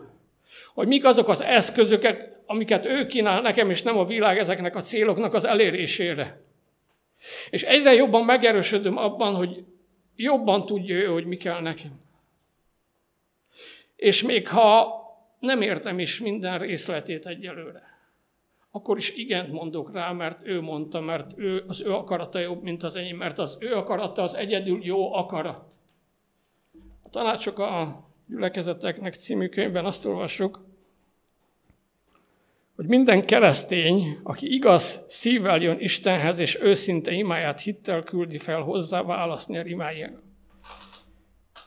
Hogy 0.74 0.86
mik 0.88 1.04
azok 1.04 1.28
az 1.28 1.40
eszközök, 1.40 2.26
amiket 2.46 2.84
ő 2.84 3.06
kínál 3.06 3.40
nekem, 3.40 3.70
és 3.70 3.82
nem 3.82 3.98
a 3.98 4.04
világ 4.04 4.38
ezeknek 4.38 4.76
a 4.76 4.80
céloknak 4.80 5.34
az 5.34 5.44
elérésére. 5.44 6.40
És 7.50 7.62
egyre 7.62 7.94
jobban 7.94 8.24
megerősödöm 8.24 8.96
abban, 8.96 9.34
hogy 9.34 9.64
jobban 10.16 10.66
tudja 10.66 10.96
ő, 10.96 11.06
hogy 11.06 11.24
mi 11.24 11.36
kell 11.36 11.60
nekem. 11.60 11.98
És 13.96 14.22
még 14.22 14.48
ha 14.48 14.96
nem 15.40 15.62
értem 15.62 15.98
is 15.98 16.20
minden 16.20 16.58
részletét 16.58 17.26
egyelőre, 17.26 17.97
akkor 18.78 18.96
is 18.96 19.14
igent 19.14 19.52
mondok 19.52 19.92
rá, 19.92 20.12
mert 20.12 20.46
ő 20.46 20.60
mondta, 20.60 21.00
mert 21.00 21.32
ő, 21.36 21.64
az 21.66 21.80
ő 21.80 21.92
akarata 21.92 22.38
jobb, 22.38 22.62
mint 22.62 22.82
az 22.82 22.96
enyém, 22.96 23.16
mert 23.16 23.38
az 23.38 23.56
ő 23.60 23.74
akarata 23.74 24.22
az 24.22 24.34
egyedül 24.34 24.78
jó 24.82 25.14
akarat. 25.14 25.62
A 27.02 27.08
tanácsok 27.10 27.58
a 27.58 28.04
gyülekezeteknek 28.26 29.14
című 29.14 29.48
könyvben 29.48 29.84
azt 29.84 30.04
olvassuk, 30.04 30.66
hogy 32.76 32.86
minden 32.86 33.24
keresztény, 33.24 34.18
aki 34.22 34.54
igaz 34.54 35.04
szívvel 35.08 35.60
jön 35.60 35.78
Istenhez, 35.80 36.38
és 36.38 36.58
őszinte 36.60 37.12
imáját 37.12 37.60
hittel 37.60 38.02
küldi 38.02 38.38
fel 38.38 38.60
hozzá, 38.60 39.02
választ 39.02 39.48
nyer 39.48 39.66
imájára. 39.66 40.22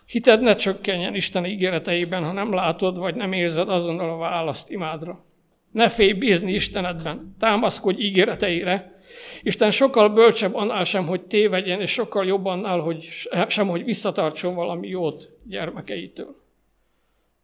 Hited 0.05 0.41
ne 0.41 0.55
csökkenjen 0.55 1.15
Isten 1.15 1.45
ígéreteiben, 1.45 2.23
ha 2.23 2.31
nem 2.31 2.53
látod, 2.53 2.97
vagy 2.97 3.15
nem 3.15 3.33
érzed 3.33 3.69
azonnal 3.69 4.09
a 4.09 4.17
választ 4.17 4.69
imádra. 4.69 5.25
Ne 5.71 5.89
félj 5.89 6.13
bízni 6.13 6.53
Istenedben, 6.53 7.35
támaszkodj 7.39 8.01
ígéreteire. 8.01 9.01
Isten 9.41 9.71
sokkal 9.71 10.09
bölcsebb 10.09 10.53
annál 10.53 10.83
sem, 10.83 11.05
hogy 11.05 11.21
tévedjen, 11.21 11.81
és 11.81 11.91
sokkal 11.91 12.25
jobb 12.25 12.45
annál, 12.45 12.79
hogy 12.79 13.09
sem, 13.47 13.67
hogy 13.67 13.83
visszatartson 13.83 14.55
valami 14.55 14.87
jót 14.87 15.29
gyermekeitől. 15.43 16.35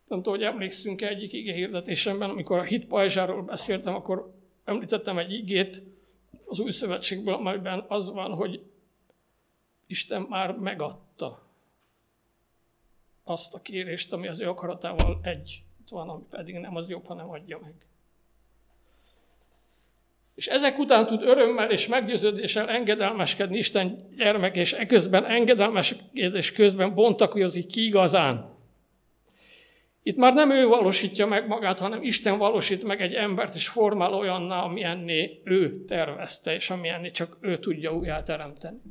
Nem 0.07 0.21
tudom, 0.21 0.39
hogy 0.39 0.43
emlékszünk 0.43 1.01
egyik 1.01 1.33
ige 1.33 1.53
hirdetésemben, 1.53 2.29
amikor 2.29 2.57
a 2.57 2.63
hit 2.63 2.85
pajzsáról 2.85 3.41
beszéltem, 3.41 3.95
akkor 3.95 4.33
említettem 4.65 5.17
egy 5.17 5.33
igét 5.33 5.81
az 6.45 6.59
új 6.59 6.71
szövetségből, 6.71 7.33
amelyben 7.33 7.85
az 7.87 8.11
van, 8.11 8.31
hogy 8.31 8.61
Isten 9.87 10.21
már 10.21 10.55
megadta 10.55 11.47
azt 13.23 13.53
a 13.53 13.61
kérést, 13.61 14.13
ami 14.13 14.27
az 14.27 14.39
ő 14.39 14.49
akaratával 14.49 15.19
egy 15.23 15.63
van, 15.89 16.09
ami 16.09 16.23
pedig 16.29 16.55
nem 16.55 16.75
az 16.75 16.89
jobb, 16.89 17.05
hanem 17.05 17.29
adja 17.29 17.59
meg. 17.61 17.73
És 20.37 20.47
ezek 20.47 20.79
után 20.79 21.05
tud 21.05 21.21
örömmel 21.23 21.71
és 21.71 21.87
meggyőződéssel 21.87 22.69
engedelmeskedni 22.69 23.57
Isten 23.57 24.07
gyermek, 24.17 24.55
és 24.55 24.73
eközben 24.73 25.25
engedelmeskedés 25.25 26.51
közben 26.51 26.93
bontakozik 26.93 27.65
ki 27.65 27.85
igazán. 27.85 28.55
Itt 30.03 30.15
már 30.15 30.33
nem 30.33 30.51
ő 30.51 30.67
valósítja 30.67 31.25
meg 31.25 31.47
magát, 31.47 31.79
hanem 31.79 32.01
Isten 32.01 32.37
valósít 32.37 32.83
meg 32.83 33.01
egy 33.01 33.13
embert, 33.13 33.55
és 33.55 33.67
formál 33.67 34.13
olyanná, 34.13 34.61
amilyenné 34.61 35.41
ő 35.43 35.83
tervezte, 35.85 36.53
és 36.53 36.69
amilyenné 36.69 37.11
csak 37.11 37.37
ő 37.41 37.59
tudja 37.59 37.93
újjá 37.93 38.21
teremteni. 38.21 38.81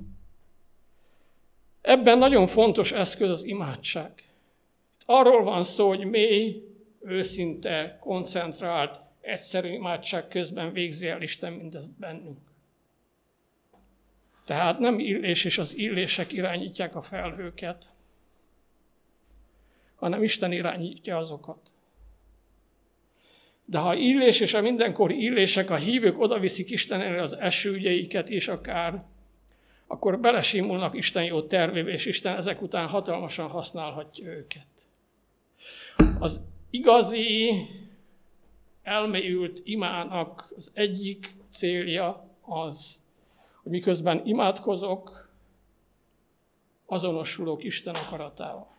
Ebben 1.80 2.18
nagyon 2.18 2.46
fontos 2.46 2.92
eszköz 2.92 3.30
az 3.30 3.44
imádság. 3.44 4.12
Itt 4.16 5.02
arról 5.04 5.42
van 5.42 5.64
szó, 5.64 5.88
hogy 5.88 6.04
mély, 6.04 6.62
őszinte, 7.00 7.98
koncentrált, 8.00 9.00
egyszerű 9.26 9.68
imádság 9.68 10.28
közben 10.28 10.73
végzi 10.73 11.09
el 11.09 11.23
Isten 11.23 11.52
mindezt 11.52 11.99
bennünk. 11.99 12.38
Tehát 14.45 14.78
nem 14.78 14.99
illés 14.99 15.45
és 15.45 15.59
az 15.59 15.76
illések 15.76 16.33
irányítják 16.33 16.95
a 16.95 17.00
felhőket, 17.00 17.90
hanem 19.95 20.23
Isten 20.23 20.52
irányítja 20.52 21.16
azokat. 21.16 21.71
De 23.64 23.78
ha 23.78 23.95
illés 23.95 24.40
és 24.40 24.54
a 24.54 24.61
mindenkor 24.61 25.11
illések, 25.11 25.71
a 25.71 25.76
hívők 25.76 26.18
odaviszik 26.18 26.71
Isten 26.71 27.00
elé 27.00 27.18
az 27.18 27.37
esőügyeiket 27.37 28.28
is 28.28 28.49
akár, 28.49 29.04
akkor 29.87 30.21
belesimulnak 30.21 30.97
Isten 30.97 31.25
jó 31.25 31.42
tervébe, 31.42 31.90
és 31.90 32.06
Isten 32.06 32.37
ezek 32.37 32.62
után 32.62 32.88
hatalmasan 32.88 33.49
használhatja 33.49 34.26
őket. 34.26 34.66
Az 36.18 36.40
igazi, 36.71 37.50
elmélyült 38.86 39.60
imának 39.64 40.52
az 40.56 40.70
egyik 40.74 41.36
célja 41.48 42.28
az, 42.40 43.02
hogy 43.62 43.72
miközben 43.72 44.26
imádkozok, 44.26 45.30
azonosulok 46.86 47.64
Isten 47.64 47.94
akaratával. 47.94 48.76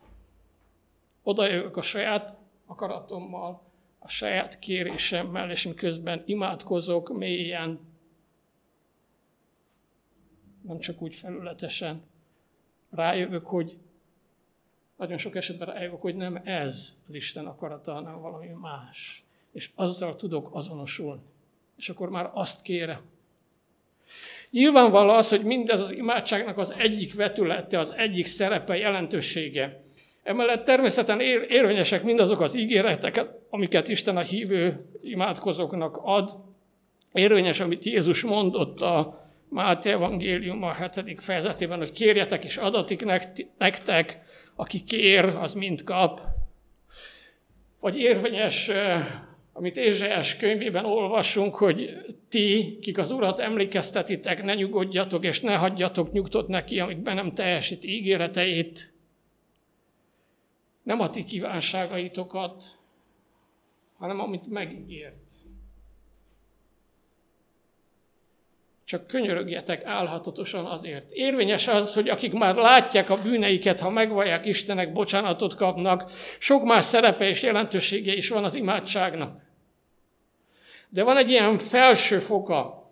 Oda 1.23 1.71
a 1.71 1.81
saját 1.81 2.35
akaratommal, 2.65 3.61
a 3.99 4.07
saját 4.07 4.59
kérésemmel, 4.59 5.51
és 5.51 5.63
miközben 5.63 6.23
imádkozok 6.25 7.17
mélyen, 7.17 7.79
nem 10.61 10.79
csak 10.79 11.01
úgy 11.01 11.15
felületesen, 11.15 12.03
rájövök, 12.89 13.45
hogy 13.45 13.77
nagyon 14.97 15.17
sok 15.17 15.35
esetben 15.35 15.67
rájövök, 15.67 16.01
hogy 16.01 16.15
nem 16.15 16.41
ez 16.43 16.97
az 17.07 17.13
Isten 17.13 17.45
akarata, 17.45 17.93
hanem 17.93 18.21
valami 18.21 18.47
más. 18.47 19.26
És 19.57 19.69
azzal 19.75 20.15
tudok 20.15 20.49
azonosulni. 20.51 21.21
És 21.77 21.89
akkor 21.89 22.09
már 22.09 22.29
azt 22.33 22.61
kérem. 22.61 22.99
Nyilvánvaló 24.49 25.09
az, 25.09 25.29
hogy 25.29 25.43
mindez 25.43 25.81
az 25.81 25.91
imádságnak 25.91 26.57
az 26.57 26.73
egyik 26.77 27.15
vetülete, 27.15 27.79
az 27.79 27.93
egyik 27.95 28.25
szerepe, 28.25 28.77
jelentősége. 28.77 29.79
Emellett 30.23 30.65
természetesen 30.65 31.21
érvényesek 31.49 32.03
mindazok 32.03 32.41
az 32.41 32.55
ígéretek, 32.55 33.25
amiket 33.49 33.87
Isten 33.87 34.17
a 34.17 34.21
hívő 34.21 34.85
imádkozóknak 35.01 35.99
ad. 36.03 36.37
Érvényes, 37.13 37.59
amit 37.59 37.83
Jézus 37.83 38.23
mondott 38.23 38.81
a 38.81 39.27
Máté 39.49 39.91
Evangélium 39.91 40.63
a 40.63 40.73
7. 40.73 41.23
fejezetében, 41.23 41.77
hogy 41.77 41.91
kérjetek 41.91 42.43
és 42.43 42.57
adatik 42.57 43.05
nektek, 43.57 44.21
aki 44.55 44.83
kér, 44.83 45.25
az 45.25 45.53
mind 45.53 45.83
kap. 45.83 46.21
Vagy 47.79 47.99
érvényes, 47.99 48.71
amit 49.57 49.77
Ézsaiás 49.77 50.37
könyvében 50.37 50.85
olvasunk, 50.85 51.55
hogy 51.55 52.05
ti, 52.29 52.77
kik 52.81 52.97
az 52.97 53.11
Urat 53.11 53.39
emlékeztetitek, 53.39 54.43
ne 54.43 54.53
nyugodjatok, 54.53 55.23
és 55.23 55.41
ne 55.41 55.55
hagyjatok 55.55 56.11
nyugtot 56.11 56.47
neki, 56.47 56.79
amíg 56.79 56.97
be 56.97 57.13
nem 57.13 57.33
teljesít 57.33 57.83
ígéreteit. 57.83 58.93
Nem 60.83 60.99
a 60.99 61.09
ti 61.09 61.23
kívánságaitokat, 61.23 62.63
hanem 63.97 64.19
amit 64.19 64.49
megígért. 64.49 65.33
csak 68.85 69.07
könyörögjetek 69.07 69.85
álhatatosan 69.85 70.65
azért. 70.65 71.11
Érvényes 71.11 71.67
az, 71.67 71.93
hogy 71.93 72.09
akik 72.09 72.33
már 72.33 72.55
látják 72.55 73.09
a 73.09 73.21
bűneiket, 73.21 73.79
ha 73.79 73.89
megvallják 73.89 74.45
Istenek, 74.45 74.91
bocsánatot 74.91 75.55
kapnak, 75.55 76.11
sok 76.39 76.63
más 76.63 76.85
szerepe 76.85 77.27
és 77.27 77.43
jelentősége 77.43 78.13
is 78.13 78.29
van 78.29 78.43
az 78.43 78.55
imádságnak. 78.55 79.46
De 80.97 81.03
van 81.03 81.17
egy 81.17 81.29
ilyen 81.29 81.57
felső 81.57 82.19
foka, 82.19 82.91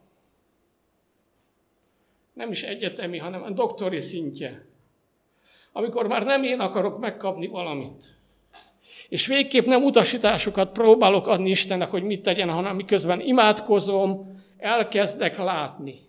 nem 2.33 2.51
is 2.51 2.63
egyetemi, 2.63 3.17
hanem 3.17 3.43
a 3.43 3.49
doktori 3.49 3.99
szintje, 3.99 4.65
amikor 5.71 6.07
már 6.07 6.23
nem 6.23 6.43
én 6.43 6.59
akarok 6.59 6.99
megkapni 6.99 7.47
valamit. 7.47 8.03
És 9.09 9.27
végképp 9.27 9.65
nem 9.65 9.83
utasításokat 9.83 10.71
próbálok 10.71 11.27
adni 11.27 11.49
Istennek, 11.49 11.89
hogy 11.89 12.03
mit 12.03 12.21
tegyen, 12.21 12.49
hanem 12.49 12.75
miközben 12.75 13.19
imádkozom, 13.21 14.41
elkezdek 14.57 15.37
látni. 15.37 15.99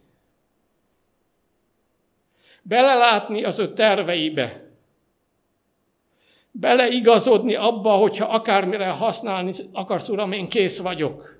Belelátni 2.62 3.44
az 3.44 3.58
ő 3.58 3.72
terveibe. 3.72 4.70
Beleigazodni 6.50 7.54
abba, 7.54 7.90
hogyha 7.90 8.26
akármire 8.26 8.88
használni 8.88 9.52
akarsz, 9.72 10.08
Uram, 10.08 10.32
én 10.32 10.48
kész 10.48 10.80
vagyok. 10.80 11.35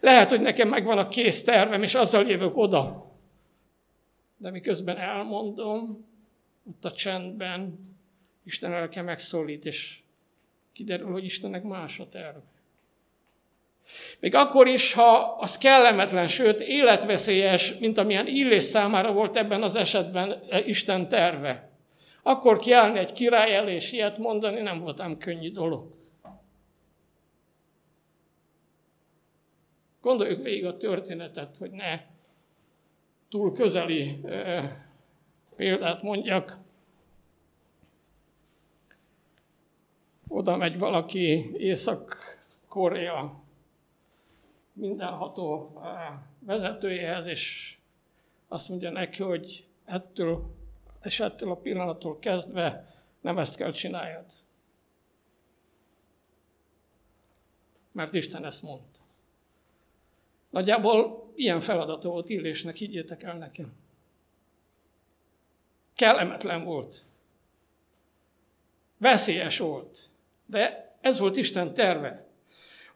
Lehet, 0.00 0.28
hogy 0.28 0.40
nekem 0.40 0.68
megvan 0.68 0.98
a 0.98 1.08
kész 1.08 1.44
tervem, 1.44 1.82
és 1.82 1.94
azzal 1.94 2.26
jövök 2.26 2.56
oda. 2.56 3.12
De 4.36 4.50
miközben 4.50 4.96
elmondom, 4.96 6.06
ott 6.68 6.84
a 6.84 6.92
csendben, 6.92 7.80
Isten 8.44 8.72
elke 8.72 9.02
megszólít, 9.02 9.64
és 9.64 9.98
kiderül, 10.72 11.12
hogy 11.12 11.24
Istennek 11.24 11.62
más 11.62 11.98
a 12.00 12.08
terve. 12.08 12.42
Még 14.20 14.34
akkor 14.34 14.66
is, 14.66 14.92
ha 14.92 15.36
az 15.38 15.58
kellemetlen, 15.58 16.28
sőt 16.28 16.60
életveszélyes, 16.60 17.74
mint 17.78 17.98
amilyen 17.98 18.26
Illés 18.26 18.64
számára 18.64 19.12
volt 19.12 19.36
ebben 19.36 19.62
az 19.62 19.74
esetben 19.74 20.42
e, 20.48 20.58
Isten 20.64 21.08
terve. 21.08 21.70
Akkor 22.22 22.58
kiállni 22.58 22.98
egy 22.98 23.12
király 23.12 23.54
elé 23.54 23.74
és 23.74 23.92
ilyet 23.92 24.18
mondani 24.18 24.60
nem 24.60 24.80
volt 24.80 25.00
ám 25.00 25.18
könnyű 25.18 25.50
dolog. 25.50 25.97
Gondoljuk 30.08 30.42
végig 30.42 30.66
a 30.66 30.76
történetet, 30.76 31.56
hogy 31.56 31.70
ne 31.70 32.00
túl 33.28 33.52
közeli 33.52 34.20
példát 35.56 36.02
mondjak. 36.02 36.58
Oda 40.28 40.56
megy 40.56 40.78
valaki 40.78 41.56
Észak-Korea 41.56 43.42
mindenható 44.72 45.80
vezetőjehez, 46.38 47.26
és 47.26 47.76
azt 48.46 48.68
mondja 48.68 48.90
neki, 48.90 49.22
hogy 49.22 49.66
ettől 49.84 50.54
és 51.02 51.20
ettől 51.20 51.50
a 51.50 51.56
pillanattól 51.56 52.18
kezdve 52.18 52.94
nem 53.20 53.38
ezt 53.38 53.56
kell 53.56 53.72
csináljad. 53.72 54.26
Mert 57.92 58.14
Isten 58.14 58.44
ezt 58.44 58.62
mondta. 58.62 58.97
Nagyjából 60.50 61.32
ilyen 61.34 61.60
feladata 61.60 62.08
volt 62.08 62.28
Illésnek, 62.28 62.76
higgyétek 62.76 63.22
el 63.22 63.36
nekem. 63.36 63.72
Kellemetlen 65.94 66.64
volt. 66.64 67.04
Veszélyes 68.98 69.58
volt. 69.58 70.10
De 70.46 70.96
ez 71.00 71.18
volt 71.18 71.36
Isten 71.36 71.74
terve 71.74 72.28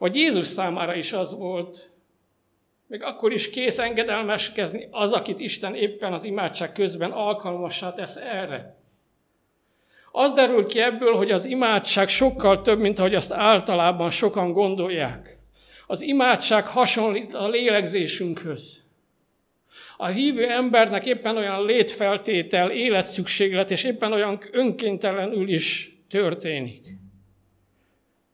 hogy 0.02 0.16
Jézus 0.16 0.46
számára 0.46 0.94
is 0.94 1.12
az 1.12 1.34
volt, 1.34 1.90
még 2.86 3.02
akkor 3.02 3.32
is 3.32 3.50
kész 3.50 3.78
engedelmeskezni 3.78 4.88
az, 4.90 5.12
akit 5.12 5.38
Isten 5.38 5.74
éppen 5.74 6.12
az 6.12 6.24
imádság 6.24 6.72
közben 6.72 7.10
alkalmassá 7.10 7.92
tesz 7.92 8.16
erre. 8.16 8.76
Az 10.12 10.34
derül 10.34 10.66
ki 10.66 10.80
ebből, 10.80 11.14
hogy 11.14 11.30
az 11.30 11.44
imádság 11.44 12.08
sokkal 12.08 12.62
több, 12.62 12.78
mint 12.78 12.98
ahogy 12.98 13.14
azt 13.14 13.32
általában 13.32 14.10
sokan 14.10 14.52
gondolják. 14.52 15.38
Az 15.92 16.00
imádság 16.00 16.66
hasonlít 16.66 17.34
a 17.34 17.48
lélegzésünkhöz. 17.48 18.82
A 19.96 20.06
hívő 20.06 20.48
embernek 20.48 21.06
éppen 21.06 21.36
olyan 21.36 21.64
létfeltétel, 21.64 22.70
életszükséglet, 22.70 23.70
és 23.70 23.84
éppen 23.84 24.12
olyan 24.12 24.42
önkéntelenül 24.50 25.48
is 25.48 25.96
történik. 26.08 26.88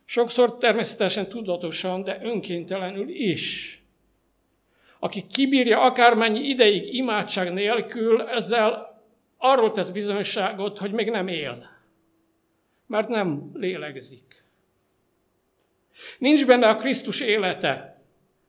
Sokszor 0.05 0.57
természetesen 0.57 1.29
tudatosan, 1.29 2.03
de 2.03 2.19
önkéntelenül 2.23 3.09
is. 3.09 3.75
Aki 4.99 5.27
kibírja 5.27 5.81
akármennyi 5.81 6.41
ideig 6.41 6.95
imádság 6.95 7.53
nélkül, 7.53 8.23
ezzel 8.23 9.03
arról 9.37 9.71
tesz 9.71 9.89
bizonyosságot, 9.89 10.79
hogy 10.79 10.93
még 10.93 11.11
nem 11.11 11.29
él. 11.29 11.71
Mert 12.87 13.09
nem 13.09 13.51
lélegzik. 13.55 14.45
Nincs 16.19 16.47
benne 16.47 16.69
a 16.69 16.77
Krisztus 16.77 17.21
élete 17.21 17.99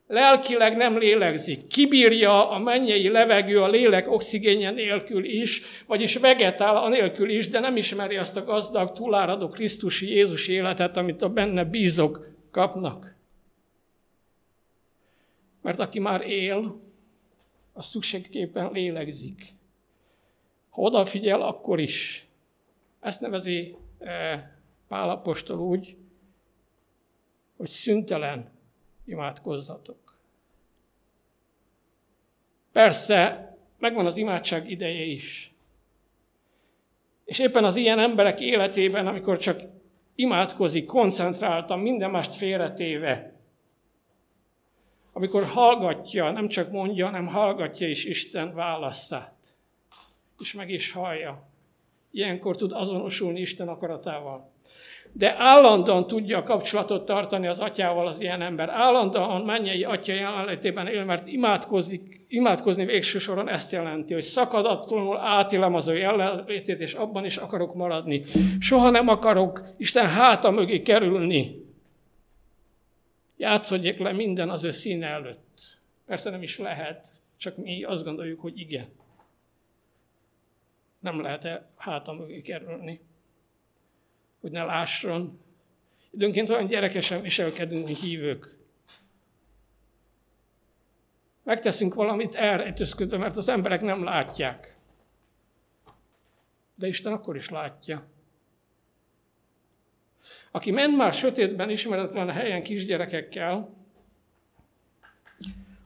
lelkileg 0.10 0.76
nem 0.76 0.98
lélegzik, 0.98 1.68
kibírja 1.68 2.50
a 2.50 2.60
mennyei 2.60 3.10
levegő 3.10 3.62
a 3.62 3.68
lélek 3.68 4.12
oxigénje 4.12 4.72
nélkül 4.72 5.26
is, 5.26 5.62
vagyis 5.86 6.16
vegetál 6.16 6.78
a 6.78 6.90
nélkül 6.90 7.30
is, 7.30 7.50
de 7.50 7.60
nem 7.60 7.78
ismeri 7.78 8.18
azt 8.18 8.38
a 8.38 8.44
gazdag, 8.44 8.92
túláradó 8.92 9.48
Krisztusi 9.48 10.10
Jézus 10.10 10.48
életet, 10.48 10.98
amit 10.98 11.22
a 11.22 11.30
benne 11.30 11.64
bízok 11.64 12.28
kapnak. 12.52 13.16
Mert 15.62 15.80
aki 15.80 16.00
már 16.00 16.22
él, 16.22 16.82
az 17.74 17.86
szükségképpen 17.86 18.72
lélegzik. 18.72 19.54
Ha 20.70 20.82
odafigyel, 20.82 21.42
akkor 21.42 21.80
is. 21.80 22.28
Ezt 23.00 23.22
nevezi 23.22 23.76
eh, 24.00 24.44
Pálapostól 24.88 25.60
úgy, 25.60 25.96
hogy 27.60 27.68
szüntelen 27.68 28.52
imádkozzatok. 29.06 30.18
Persze, 32.72 33.50
megvan 33.78 34.06
az 34.06 34.18
imádság 34.18 34.70
ideje 34.70 35.04
is. 35.04 35.54
És 37.26 37.40
éppen 37.40 37.64
az 37.64 37.76
ilyen 37.76 38.00
emberek 38.00 38.40
életében, 38.40 39.08
amikor 39.08 39.38
csak 39.38 39.62
imádkozik, 40.16 40.86
koncentráltan, 40.86 41.80
minden 41.80 42.12
mást 42.12 42.36
félretéve, 42.36 43.34
amikor 45.14 45.44
hallgatja, 45.46 46.32
nem 46.32 46.48
csak 46.48 46.72
mondja, 46.72 47.06
hanem 47.06 47.28
hallgatja 47.28 47.90
is 47.90 48.06
Isten 48.06 48.54
válaszát, 48.54 49.56
és 50.38 50.54
meg 50.54 50.70
is 50.70 50.92
hallja. 50.92 51.48
Ilyenkor 52.12 52.56
tud 52.56 52.72
azonosulni 52.72 53.40
Isten 53.40 53.68
akaratával 53.68 54.52
de 55.14 55.36
állandóan 55.38 56.08
tudja 56.08 56.38
a 56.38 56.44
kapcsolatot 56.44 57.06
tartani 57.06 57.48
az 57.48 57.60
atyával 57.60 58.08
az 58.08 58.22
ilyen 58.22 58.42
ember. 58.42 58.70
Állandóan 58.70 59.42
mennyei 59.42 59.84
atya 59.84 60.14
jelenlétében 60.14 60.88
él, 60.88 61.06
mert 61.06 61.28
imádkozik, 61.28 62.26
imádkozni 62.28 62.86
végső 62.86 63.20
soron 63.20 63.50
ezt 63.50 63.72
jelenti, 63.72 64.14
hogy 64.14 64.24
szakadatlanul 64.24 65.18
átélem 65.18 65.76
az 65.76 65.88
ő 65.88 65.98
jelenlétét, 65.98 66.80
és 66.80 66.94
abban 66.94 67.26
is 67.26 67.38
akarok 67.38 67.76
maradni. 67.76 68.22
Soha 68.60 68.90
nem 68.90 69.08
akarok 69.08 69.64
Isten 69.78 70.08
háta 70.08 70.52
mögé 70.52 70.82
kerülni. 70.82 71.56
Játszodjék 73.38 74.00
le 74.00 74.12
minden 74.12 74.50
az 74.50 74.64
ő 74.64 74.72
színe 74.72 75.08
előtt. 75.08 75.78
Persze 76.06 76.30
nem 76.30 76.42
is 76.42 76.58
lehet, 76.58 77.08
csak 77.38 77.58
mi 77.58 77.84
azt 77.84 78.04
gondoljuk, 78.04 78.40
hogy 78.40 78.60
igen. 78.60 78.88
Nem 81.00 81.22
lehet-e 81.22 81.68
háta 81.78 82.14
mögé 82.14 82.42
kerülni 82.42 83.02
hogy 84.42 84.52
ne 84.52 84.64
lásson. 84.64 85.40
Időnként 86.12 86.50
olyan 86.50 86.68
gyerekesen 86.68 87.22
viselkedünk, 87.22 87.88
mi 87.88 87.96
hívők. 87.96 88.58
Megteszünk 91.44 91.94
valamit 91.94 92.36
elrejtőzködve, 92.36 93.18
mert 93.18 93.38
az 93.38 93.50
emberek 93.50 93.82
nem 93.82 94.04
látják. 94.04 94.78
De 96.76 96.88
Isten 96.88 97.14
akkor 97.14 97.36
is 97.36 97.50
látja. 97.50 98.08
Aki 100.52 100.72
ment 100.72 100.98
már 100.98 101.14
sötétben, 101.14 101.70
ismeretlen 101.70 102.32
helyen 102.32 102.64
kisgyerekekkel, 102.64 103.78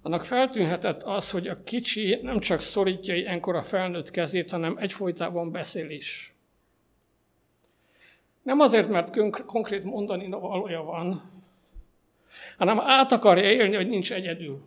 annak 0.01 0.25
feltűnhetett 0.25 1.03
az, 1.03 1.31
hogy 1.31 1.47
a 1.47 1.63
kicsi 1.63 2.19
nem 2.21 2.39
csak 2.39 2.61
szorítja 2.61 3.15
ilyenkor 3.15 3.55
a 3.55 3.63
felnőtt 3.63 4.09
kezét, 4.09 4.51
hanem 4.51 4.77
egyfolytában 4.77 5.51
beszél 5.51 5.89
is. 5.89 6.32
Nem 8.43 8.59
azért, 8.59 8.89
mert 8.89 9.45
konkrét 9.45 9.83
mondani 9.83 10.29
valója 10.29 10.83
van, 10.83 11.31
hanem 12.57 12.79
át 12.79 13.11
akarja 13.11 13.51
élni, 13.51 13.75
hogy 13.75 13.87
nincs 13.87 14.13
egyedül. 14.13 14.61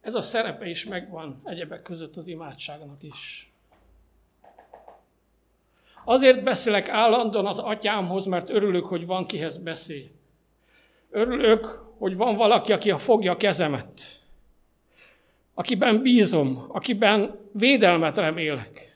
Ez 0.00 0.14
a 0.14 0.22
szerepe 0.22 0.68
is 0.68 0.84
megvan 0.84 1.40
egyebek 1.44 1.82
között 1.82 2.16
az 2.16 2.26
imádságnak 2.26 3.02
is. 3.02 3.52
Azért 6.04 6.42
beszélek 6.42 6.88
állandóan 6.88 7.46
az 7.46 7.58
atyámhoz, 7.58 8.24
mert 8.24 8.50
örülök, 8.50 8.86
hogy 8.86 9.06
van 9.06 9.26
kihez 9.26 9.56
beszél. 9.56 10.06
Örülök, 11.10 11.64
hogy 11.98 12.16
van 12.16 12.36
valaki, 12.36 12.72
aki 12.72 12.92
fogja 12.98 13.32
a 13.32 13.36
kezemet. 13.36 14.20
Akiben 15.54 16.02
bízom, 16.02 16.64
akiben 16.68 17.38
védelmet 17.52 18.16
remélek. 18.16 18.93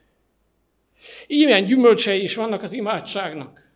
Ilyen 1.31 1.65
gyümölcsei 1.65 2.23
is 2.23 2.35
vannak 2.35 2.63
az 2.63 2.73
imádságnak. 2.73 3.67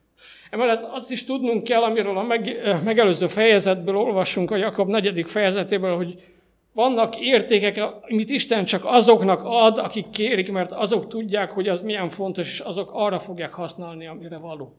Emellett 0.50 0.84
azt 0.84 1.10
is 1.10 1.24
tudnunk 1.24 1.64
kell, 1.64 1.82
amiről 1.82 2.18
a 2.18 2.22
meg, 2.22 2.48
eh, 2.48 2.82
megelőző 2.82 3.28
fejezetből 3.28 3.96
olvasunk 3.96 4.50
a 4.50 4.56
Jakab 4.56 4.88
negyedik 4.88 5.26
fejezetéből, 5.26 5.96
hogy 5.96 6.32
vannak 6.74 7.20
értékek, 7.20 7.80
amit 8.08 8.30
Isten 8.30 8.64
csak 8.64 8.84
azoknak 8.84 9.40
ad, 9.44 9.78
akik 9.78 10.10
kérik, 10.10 10.52
mert 10.52 10.72
azok 10.72 11.08
tudják, 11.08 11.50
hogy 11.50 11.68
az 11.68 11.80
milyen 11.80 12.10
fontos, 12.10 12.52
és 12.52 12.60
azok 12.60 12.90
arra 12.92 13.20
fogják 13.20 13.52
használni, 13.52 14.06
amire 14.06 14.36
való. 14.36 14.74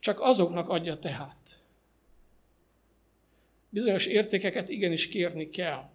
Csak 0.00 0.20
azoknak 0.20 0.68
adja 0.68 0.98
tehát. 0.98 1.36
Bizonyos 3.70 4.06
értékeket 4.06 4.68
igenis 4.68 5.08
kérni 5.08 5.48
kell. 5.48 5.90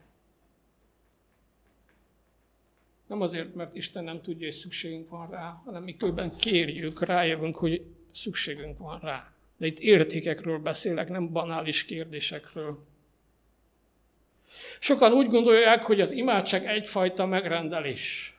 Nem 3.07 3.21
azért, 3.21 3.55
mert 3.55 3.75
Isten 3.75 4.03
nem 4.03 4.21
tudja, 4.21 4.45
hogy 4.45 4.55
szükségünk 4.55 5.09
van 5.09 5.29
rá, 5.29 5.61
hanem 5.65 5.83
miközben 5.83 6.35
kérjük, 6.35 7.05
rájövünk, 7.05 7.55
hogy 7.55 7.81
szükségünk 8.11 8.77
van 8.77 8.99
rá. 8.99 9.33
De 9.57 9.65
itt 9.65 9.79
értékekről 9.79 10.59
beszélek, 10.59 11.09
nem 11.09 11.31
banális 11.31 11.85
kérdésekről. 11.85 12.85
Sokan 14.79 15.13
úgy 15.13 15.27
gondolják, 15.27 15.83
hogy 15.83 16.01
az 16.01 16.11
imádság 16.11 16.65
egyfajta 16.65 17.25
megrendelés. 17.25 18.37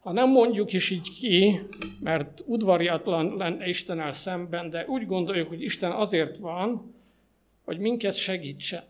Ha 0.00 0.12
nem 0.12 0.30
mondjuk 0.30 0.72
is 0.72 0.90
így 0.90 1.18
ki, 1.18 1.60
mert 2.00 2.42
udvariatlan 2.44 3.36
lenne 3.36 3.68
Istennel 3.68 4.12
szemben, 4.12 4.70
de 4.70 4.86
úgy 4.86 5.06
gondoljuk, 5.06 5.48
hogy 5.48 5.62
Isten 5.62 5.92
azért 5.92 6.36
van, 6.36 6.94
hogy 7.64 7.78
minket 7.78 8.14
segítsen. 8.14 8.84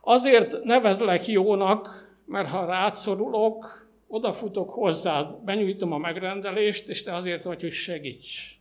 Azért 0.00 0.62
nevezlek 0.62 1.26
jónak, 1.26 2.10
mert 2.24 2.48
ha 2.48 2.64
rátszorulok, 2.64 3.88
odafutok 4.06 4.70
hozzád, 4.70 5.44
benyújtom 5.44 5.92
a 5.92 5.98
megrendelést, 5.98 6.88
és 6.88 7.02
te 7.02 7.14
azért 7.14 7.44
vagy, 7.44 7.60
hogy 7.60 7.72
segíts. 7.72 8.58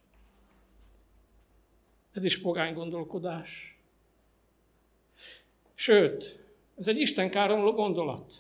Ez 2.14 2.24
is 2.24 2.42
pogány 2.42 2.74
gondolkodás. 2.74 3.78
Sőt, 5.76 6.40
ez 6.78 6.88
egy 6.88 7.00
Isten 7.00 7.30
káromló 7.30 7.72
gondolat. 7.72 8.34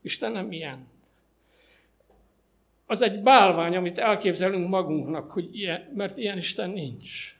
Isten 0.00 0.32
nem 0.32 0.52
ilyen. 0.52 0.86
Az 2.86 3.02
egy 3.02 3.22
bálvány, 3.22 3.76
amit 3.76 3.98
elképzelünk 3.98 4.68
magunknak, 4.68 5.30
hogy 5.30 5.56
ilyen, 5.56 5.90
mert 5.94 6.16
ilyen 6.16 6.36
Isten 6.36 6.70
nincs. 6.70 7.36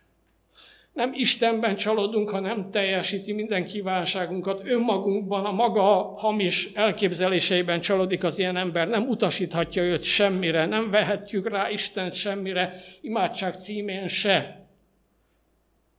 Nem 0.93 1.13
Istenben 1.15 1.77
csalódunk, 1.77 2.31
ha 2.31 2.41
nem 2.41 2.71
teljesíti 2.71 3.33
minden 3.33 3.65
kívánságunkat. 3.65 4.69
Önmagunkban, 4.69 5.45
a 5.45 5.53
maga 5.53 5.83
hamis 6.17 6.73
elképzeléseiben 6.75 7.81
csalódik 7.81 8.25
az 8.25 8.39
ilyen 8.39 8.57
ember. 8.57 8.89
Nem 8.89 9.09
utasíthatja 9.09 9.83
őt 9.83 10.03
semmire, 10.03 10.67
nem 10.67 10.91
vehetjük 10.91 11.49
rá 11.49 11.71
Istent 11.71 12.13
semmire, 12.15 12.75
imádság 13.01 13.55
címén 13.55 14.09
se. 14.09 14.67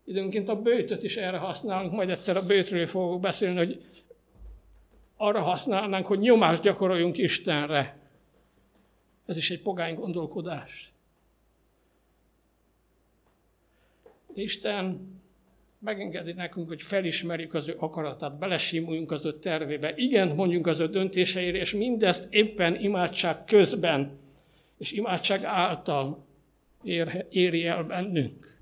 Időnként 0.06 0.50
a 0.50 0.62
bőtöt 0.62 1.04
is 1.04 1.18
erre 1.18 1.38
használunk, 1.38 1.94
majd 1.94 2.10
egyszer 2.10 2.38
a 2.38 2.46
bőtről 2.46 2.88
fogok 2.88 3.22
beszélni, 3.22 3.58
hogy 3.58 3.80
arra 5.18 5.42
használnánk, 5.42 6.06
hogy 6.06 6.20
nyomást 6.20 6.62
gyakoroljunk 6.62 7.18
Istenre. 7.18 7.98
Ez 9.26 9.38
is 9.38 9.52
egy 9.52 9.62
pogány 9.62 9.96
gondolkodás. 9.96 10.93
Isten 14.36 15.12
megengedi 15.80 16.34
nekünk, 16.34 16.68
hogy 16.68 16.82
felismerjük 16.82 17.54
az 17.54 17.68
ő 17.68 17.76
akaratát, 17.78 18.38
belesimuljunk 18.38 19.12
az 19.12 19.26
ő 19.26 19.40
tervébe, 19.40 19.94
igen 19.96 20.36
mondjunk 20.36 20.68
az 20.68 20.80
ő 20.80 20.88
döntéseire, 20.88 21.58
és 21.58 21.74
mindezt 21.74 22.34
éppen 22.34 22.76
imádság 22.80 23.46
közben, 23.46 24.12
és 24.78 24.92
imádság 24.92 25.44
által 25.44 26.26
ér, 26.84 27.26
éri 27.30 27.66
el 27.66 27.84
bennünk. 27.84 28.58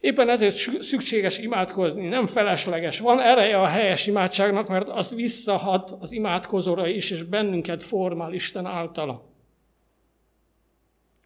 Éppen 0.00 0.28
ezért 0.28 0.56
szükséges 0.82 1.38
imádkozni, 1.38 2.08
nem 2.08 2.26
felesleges. 2.26 2.98
Van 2.98 3.20
ereje 3.20 3.60
a 3.60 3.66
helyes 3.66 4.06
imádságnak, 4.06 4.68
mert 4.68 4.88
az 4.88 5.14
visszahat 5.14 5.90
az 6.00 6.12
imádkozóra 6.12 6.86
is, 6.86 7.10
és 7.10 7.22
bennünket 7.22 7.82
formál 7.82 8.32
Isten 8.32 8.66
általa. 8.66 9.28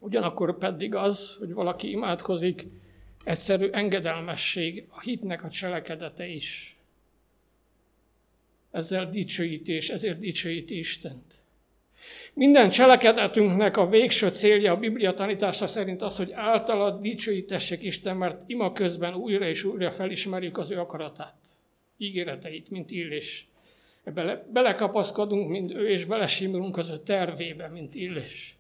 Ugyanakkor 0.01 0.59
pedig 0.59 0.95
az, 0.95 1.37
hogy 1.39 1.53
valaki 1.53 1.91
imádkozik, 1.91 2.67
egyszerű 3.25 3.69
engedelmesség, 3.69 4.87
a 4.89 5.01
hitnek 5.01 5.45
a 5.45 5.51
cselekedete 5.51 6.27
is. 6.27 6.77
Ezzel 8.71 9.09
dicsőítés, 9.09 9.91
ezért 9.91 10.19
dicsőíti 10.19 10.79
Istent. 10.79 11.35
Minden 12.35 12.71
cselekedetünknek 12.71 13.77
a 13.77 13.89
végső 13.89 14.29
célja 14.29 14.73
a 14.73 14.77
Biblia 14.77 15.15
tanítása 15.15 15.67
szerint 15.67 16.03
az, 16.03 16.17
hogy 16.17 16.33
általa 16.33 16.91
dicsőítessék 16.91 17.83
Isten, 17.83 18.17
mert 18.17 18.43
ima 18.47 18.73
közben 18.73 19.15
újra 19.15 19.47
és 19.47 19.65
újra 19.65 19.91
felismerjük 19.91 20.59
az 20.59 20.71
ő 20.71 20.79
akaratát, 20.79 21.37
ígéreteit, 21.97 22.71
mint 22.71 22.91
illés. 22.91 23.49
Bele, 24.15 24.47
belekapaszkodunk, 24.53 25.49
mint 25.49 25.75
ő, 25.75 25.89
és 25.89 26.05
belesimulunk 26.05 26.77
az 26.77 26.91
ő 26.91 26.99
tervébe, 26.99 27.69
mint 27.69 27.95
illés. 27.95 28.57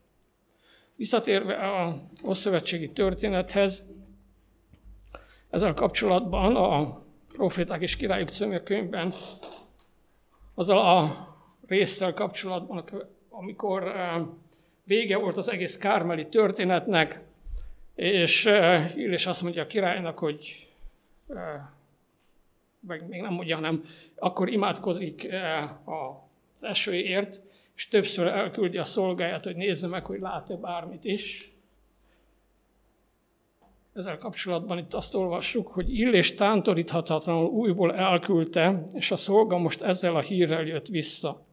Visszatérve 0.96 1.54
a 1.54 2.02
Oszszövetségi 2.22 2.90
történethez, 2.90 3.84
ezzel 5.54 5.74
kapcsolatban 5.74 6.56
a 6.56 7.02
Proféták 7.32 7.80
és 7.80 7.96
Királyok 7.96 8.28
című 8.28 8.58
könyvben 8.58 9.14
azzal 10.54 10.78
a 10.78 11.28
résszel 11.66 12.12
kapcsolatban, 12.12 12.84
amikor 13.30 13.88
eh, 13.88 14.22
vége 14.84 15.16
volt 15.16 15.36
az 15.36 15.48
egész 15.48 15.78
kármeli 15.78 16.28
történetnek, 16.28 17.20
és 17.94 18.46
eh, 18.46 18.96
Illés 18.96 19.26
azt 19.26 19.42
mondja 19.42 19.62
a 19.62 19.66
királynak, 19.66 20.18
hogy 20.18 20.68
eh, 21.28 21.36
meg 22.80 23.08
még 23.08 23.20
nem 23.20 23.32
mondja, 23.32 23.54
hanem 23.54 23.84
akkor 24.16 24.48
imádkozik 24.48 25.28
az 25.84 26.64
esőért, 26.64 27.40
és 27.74 27.88
többször 27.88 28.26
elküldi 28.26 28.78
a 28.78 28.84
szolgáját, 28.84 29.44
hogy 29.44 29.56
nézze 29.56 29.86
meg, 29.86 30.04
hogy 30.04 30.20
lát-e 30.20 30.56
bármit 30.56 31.04
is. 31.04 31.53
Ezzel 33.94 34.16
kapcsolatban 34.16 34.78
itt 34.78 34.94
azt 34.94 35.14
olvassuk, 35.14 35.68
hogy 35.68 35.98
Illés 35.98 36.34
tántoríthatatlanul 36.34 37.46
újból 37.46 37.94
elküldte, 37.94 38.82
és 38.92 39.10
a 39.10 39.16
szolga 39.16 39.58
most 39.58 39.80
ezzel 39.80 40.16
a 40.16 40.20
hírrel 40.20 40.62
jött 40.62 40.86
vissza. 40.86 41.46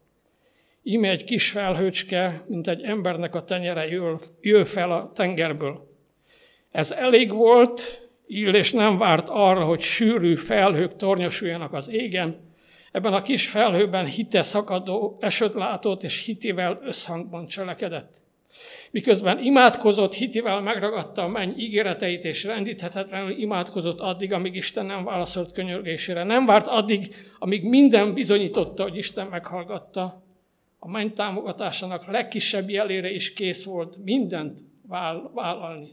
Íme 0.84 1.10
egy 1.10 1.24
kis 1.24 1.52
felhőcske, 1.52 2.44
mint 2.48 2.68
egy 2.68 2.82
embernek 2.82 3.36
a 3.36 3.44
tenyere 3.44 3.88
jön, 3.88 4.20
fel 4.66 4.92
a 4.92 5.12
tengerből. 5.14 5.88
Ez 6.72 6.92
elég 6.92 7.32
volt, 7.32 8.10
Illés 8.28 8.72
nem 8.72 8.98
várt 8.98 9.30
arra, 9.30 9.66
hogy 9.66 9.82
sűrű 9.82 10.36
felhők 10.36 10.96
tornyosuljanak 10.96 11.74
az 11.74 11.90
égen. 11.90 12.54
Ebben 12.92 13.14
a 13.14 13.22
kis 13.22 13.50
felhőben 13.50 14.06
hite 14.06 14.44
szakadó 14.44 15.18
esőt 15.20 15.54
látott, 15.54 16.04
és 16.04 16.26
hitivel 16.26 16.80
összhangban 16.82 17.46
cselekedett. 17.46 18.22
Miközben 18.92 19.40
imádkozott, 19.44 20.14
hitivel 20.14 20.62
megragadta 20.62 21.24
a 21.24 21.28
menny 21.28 21.58
ígéreteit, 21.58 22.24
és 22.24 22.44
rendíthetetlenül 22.44 23.40
imádkozott 23.40 24.00
addig, 24.00 24.34
amíg 24.34 24.56
Isten 24.56 24.86
nem 24.86 25.04
válaszolt 25.04 25.52
könyörgésére. 25.52 26.24
Nem 26.24 26.46
várt 26.46 26.68
addig, 26.68 27.16
amíg 27.40 27.64
minden 27.64 28.14
bizonyította, 28.14 28.84
hogy 28.84 28.98
Isten 28.98 29.28
meghallgatta, 29.28 30.24
a 30.80 30.90
menny 30.90 31.14
támogatásának 31.14 32.06
legkisebb 32.06 32.70
jelére 32.70 33.12
is 33.12 33.34
kész 33.34 33.64
volt 33.64 33.98
mindent 34.04 34.60
vállalni. 35.34 35.90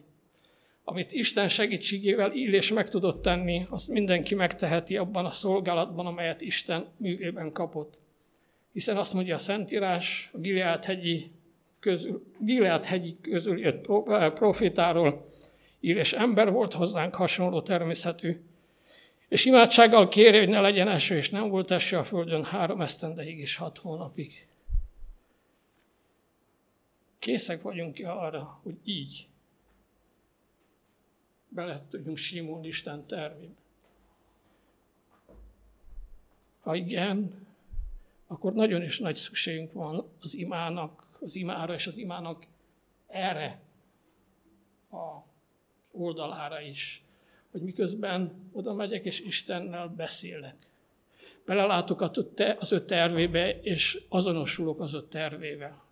Amit 0.84 1.12
Isten 1.12 1.48
segítségével 1.48 2.32
Illés 2.32 2.72
meg 2.72 2.88
tudott 2.88 3.22
tenni, 3.22 3.66
azt 3.70 3.88
mindenki 3.88 4.34
megteheti 4.34 4.96
abban 4.96 5.24
a 5.24 5.30
szolgálatban, 5.30 6.06
amelyet 6.06 6.40
Isten 6.40 6.86
művében 6.96 7.52
kapott. 7.52 7.98
Hiszen 8.72 8.96
azt 8.96 9.14
mondja 9.14 9.34
a 9.34 9.38
Szentírás, 9.38 10.30
a 10.32 10.38
Gilead 10.38 10.84
hegyi 10.84 11.30
közül, 11.80 12.22
Gilead 12.38 12.84
hegyi 12.84 13.16
közül 13.20 13.58
jött 13.58 13.86
eh, 13.88 14.30
profétáról, 14.30 15.26
Illés 15.80 16.12
ember 16.12 16.52
volt 16.52 16.72
hozzánk 16.72 17.14
hasonló 17.14 17.62
természetű, 17.62 18.40
és 19.28 19.44
imádsággal 19.44 20.08
kéri, 20.08 20.38
hogy 20.38 20.48
ne 20.48 20.60
legyen 20.60 20.88
eső, 20.88 21.16
és 21.16 21.30
nem 21.30 21.48
volt 21.48 21.70
eső 21.70 21.96
a 21.96 22.04
földön 22.04 22.44
három 22.44 22.80
esztendeig 22.80 23.38
és 23.38 23.56
hat 23.56 23.78
hónapig. 23.78 24.46
Készek 27.18 27.62
vagyunk 27.62 27.98
arra, 28.04 28.60
hogy 28.62 28.76
így 28.84 29.28
bele 31.48 31.82
tudjunk 31.90 32.16
simulni 32.16 32.66
Isten 32.66 33.06
tervébe. 33.06 33.52
Ha 36.60 36.74
igen, 36.74 37.46
akkor 38.26 38.52
nagyon 38.52 38.82
is 38.82 38.98
nagy 38.98 39.14
szükségünk 39.14 39.72
van 39.72 40.08
az 40.20 40.34
imának, 40.34 41.07
az 41.20 41.36
imára 41.36 41.74
és 41.74 41.86
az 41.86 41.96
imának 41.96 42.46
erre 43.06 43.60
a 44.90 45.26
oldalára 45.92 46.60
is, 46.60 47.02
hogy 47.50 47.62
miközben 47.62 48.50
oda 48.52 48.72
megyek 48.72 49.04
és 49.04 49.20
Istennel 49.20 49.88
beszélek. 49.88 50.56
Belelátok 51.44 52.00
az 52.58 52.72
ő 52.72 52.84
tervébe, 52.84 53.60
és 53.60 54.02
azonosulok 54.08 54.80
az 54.80 54.94
ő 54.94 55.02
tervével. 55.02 55.82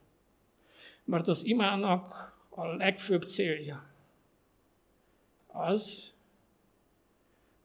Mert 1.05 1.29
az 1.29 1.45
imának 1.45 2.35
a 2.49 2.67
legfőbb 2.67 3.23
célja 3.23 3.91
az, 5.47 6.13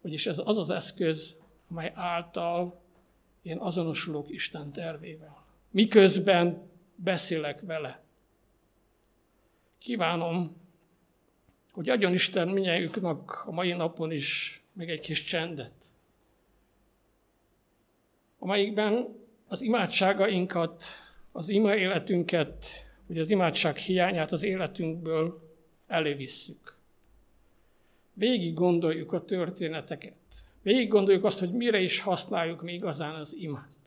vagyis 0.02 0.28
ez 0.28 0.42
az 0.46 0.58
az 0.58 0.70
eszköz, 0.70 1.36
amely 1.70 1.92
által 1.96 2.82
én 3.42 3.58
azonosulok 3.58 4.30
Isten 4.30 4.72
tervével. 4.72 5.46
Miközben 5.70 6.71
beszélek 7.04 7.62
vele. 7.62 8.04
Kívánom, 9.78 10.56
hogy 11.72 11.90
adjon 11.90 12.14
Isten 12.14 12.48
minnyájuknak 12.48 13.44
a 13.46 13.52
mai 13.52 13.72
napon 13.72 14.12
is 14.12 14.62
meg 14.74 14.90
egy 14.90 15.00
kis 15.00 15.24
csendet, 15.24 15.90
amelyikben 18.40 19.20
az 19.48 19.62
imádságainkat, 19.62 20.84
az 21.32 21.50
ima 21.50 21.76
életünket 21.76 22.90
hogy 23.12 23.20
az 23.20 23.30
imádság 23.30 23.78
hiányát 23.78 24.32
az 24.32 24.44
életünkből 24.44 25.42
elővisszük. 25.88 26.78
Végig 28.14 28.54
gondoljuk 28.54 29.12
a 29.12 29.24
történeteket. 29.24 30.16
Végig 30.62 30.88
gondoljuk 30.88 31.24
azt, 31.24 31.40
hogy 31.40 31.52
mire 31.52 31.80
is 31.80 32.00
használjuk 32.00 32.62
mi 32.62 32.74
igazán 32.74 33.16
az 33.16 33.36
imát. 33.36 33.78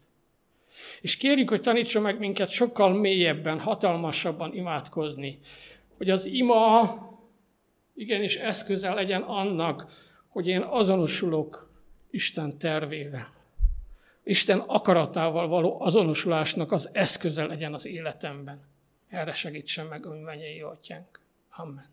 És 1.00 1.16
kérjük, 1.16 1.48
hogy 1.48 1.60
tanítsa 1.60 2.00
meg 2.00 2.18
minket 2.18 2.48
sokkal 2.48 2.92
mélyebben, 2.92 3.60
hatalmasabban 3.60 4.54
imádkozni. 4.54 5.38
Hogy 5.96 6.10
az 6.10 6.24
ima 6.26 6.98
igenis 7.94 8.36
eszköze 8.36 8.94
legyen 8.94 9.22
annak, 9.22 9.86
hogy 10.28 10.46
én 10.46 10.60
azonosulok 10.60 11.72
Isten 12.10 12.58
tervével. 12.58 13.32
Isten 14.22 14.58
akaratával 14.58 15.48
való 15.48 15.80
azonosulásnak 15.80 16.72
az 16.72 16.90
eszköze 16.92 17.44
legyen 17.44 17.74
az 17.74 17.86
életemben. 17.86 18.62
Erre 19.08 19.32
segítsen 19.32 19.86
meg 19.86 20.06
a 20.06 20.10
mi 20.10 20.18
mennyei 20.18 20.60
atyánk. 20.60 21.20
Amen. 21.50 21.92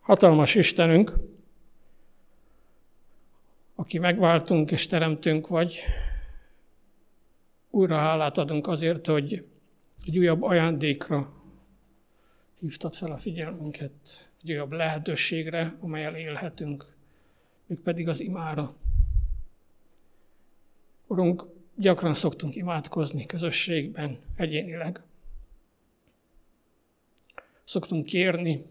Hatalmas 0.00 0.54
Istenünk, 0.54 1.12
aki 3.80 3.98
megváltunk 3.98 4.70
és 4.70 4.86
teremtünk 4.86 5.48
vagy, 5.48 5.78
újra 7.70 7.96
hálát 7.96 8.38
adunk 8.38 8.66
azért, 8.66 9.06
hogy 9.06 9.46
egy 10.06 10.18
újabb 10.18 10.42
ajándékra 10.42 11.32
hívtad 12.58 12.94
fel 12.94 13.10
a 13.10 13.18
figyelmünket, 13.18 13.92
egy 14.42 14.50
újabb 14.50 14.72
lehetőségre, 14.72 15.76
amelyel 15.80 16.16
élhetünk, 16.16 16.94
pedig 17.82 18.08
az 18.08 18.20
imára. 18.20 18.76
Urunk, 21.06 21.46
gyakran 21.74 22.14
szoktunk 22.14 22.56
imádkozni 22.56 23.26
közösségben, 23.26 24.18
egyénileg. 24.36 25.02
Szoktunk 27.64 28.04
kérni, 28.04 28.64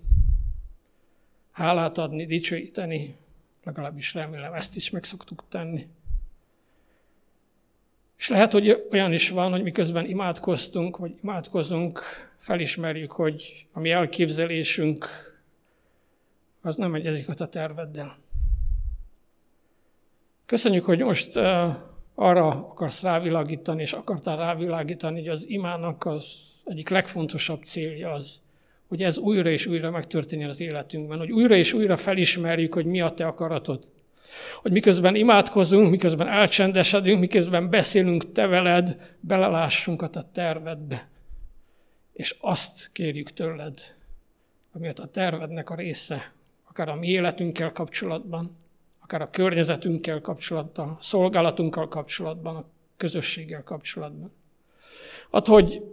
hálát 1.51 1.97
adni, 1.97 2.25
dicsőíteni, 2.25 3.18
legalábbis 3.63 4.13
remélem 4.13 4.53
ezt 4.53 4.75
is 4.75 4.89
meg 4.89 5.03
szoktuk 5.03 5.43
tenni. 5.49 5.87
És 8.17 8.27
lehet, 8.27 8.51
hogy 8.51 8.87
olyan 8.91 9.13
is 9.13 9.29
van, 9.29 9.51
hogy 9.51 9.63
miközben 9.63 10.05
imádkoztunk, 10.05 10.97
vagy 10.97 11.15
imádkozunk, 11.21 12.01
felismerjük, 12.37 13.11
hogy 13.11 13.67
a 13.71 13.79
mi 13.79 13.91
elképzelésünk 13.91 15.07
az 16.61 16.75
nem 16.75 16.95
egyezik 16.95 17.29
a 17.39 17.47
terveddel. 17.47 18.17
Köszönjük, 20.45 20.85
hogy 20.85 20.99
most 20.99 21.35
uh, 21.35 21.75
arra 22.15 22.47
akarsz 22.47 23.01
rávilágítani, 23.01 23.81
és 23.81 23.93
akartál 23.93 24.37
rávilágítani, 24.37 25.19
hogy 25.19 25.27
az 25.27 25.49
imának 25.49 26.05
az 26.05 26.25
egyik 26.65 26.89
legfontosabb 26.89 27.63
célja 27.63 28.11
az, 28.11 28.41
hogy 28.89 29.03
ez 29.03 29.17
újra 29.17 29.49
és 29.49 29.65
újra 29.65 29.91
megtörténjen 29.91 30.49
az 30.49 30.59
életünkben, 30.59 31.17
hogy 31.17 31.31
újra 31.31 31.55
és 31.55 31.73
újra 31.73 31.97
felismerjük, 31.97 32.73
hogy 32.73 32.85
mi 32.85 33.01
a 33.01 33.09
te 33.09 33.27
akaratod. 33.27 33.91
Hogy 34.61 34.71
miközben 34.71 35.15
imádkozunk, 35.15 35.89
miközben 35.89 36.27
elcsendesedünk, 36.27 37.19
miközben 37.19 37.69
beszélünk 37.69 38.31
te 38.31 38.47
veled, 38.47 39.15
belelássunk 39.19 40.01
a 40.01 40.09
te 40.09 40.29
tervedbe. 40.31 41.09
És 42.13 42.35
azt 42.39 42.89
kérjük 42.91 43.33
tőled, 43.33 43.79
ami 44.71 44.87
a 44.87 44.93
tervednek 44.93 45.69
a 45.69 45.75
része, 45.75 46.33
akár 46.67 46.89
a 46.89 46.95
mi 46.95 47.07
életünkkel 47.07 47.71
kapcsolatban, 47.71 48.57
akár 48.99 49.21
a 49.21 49.29
környezetünkkel 49.29 50.21
kapcsolatban, 50.21 50.89
a 50.89 50.97
szolgálatunkkal 51.01 51.87
kapcsolatban, 51.87 52.55
a 52.55 52.65
közösséggel 52.97 53.63
kapcsolatban. 53.63 54.31
Ad, 55.29 55.45
hogy 55.45 55.83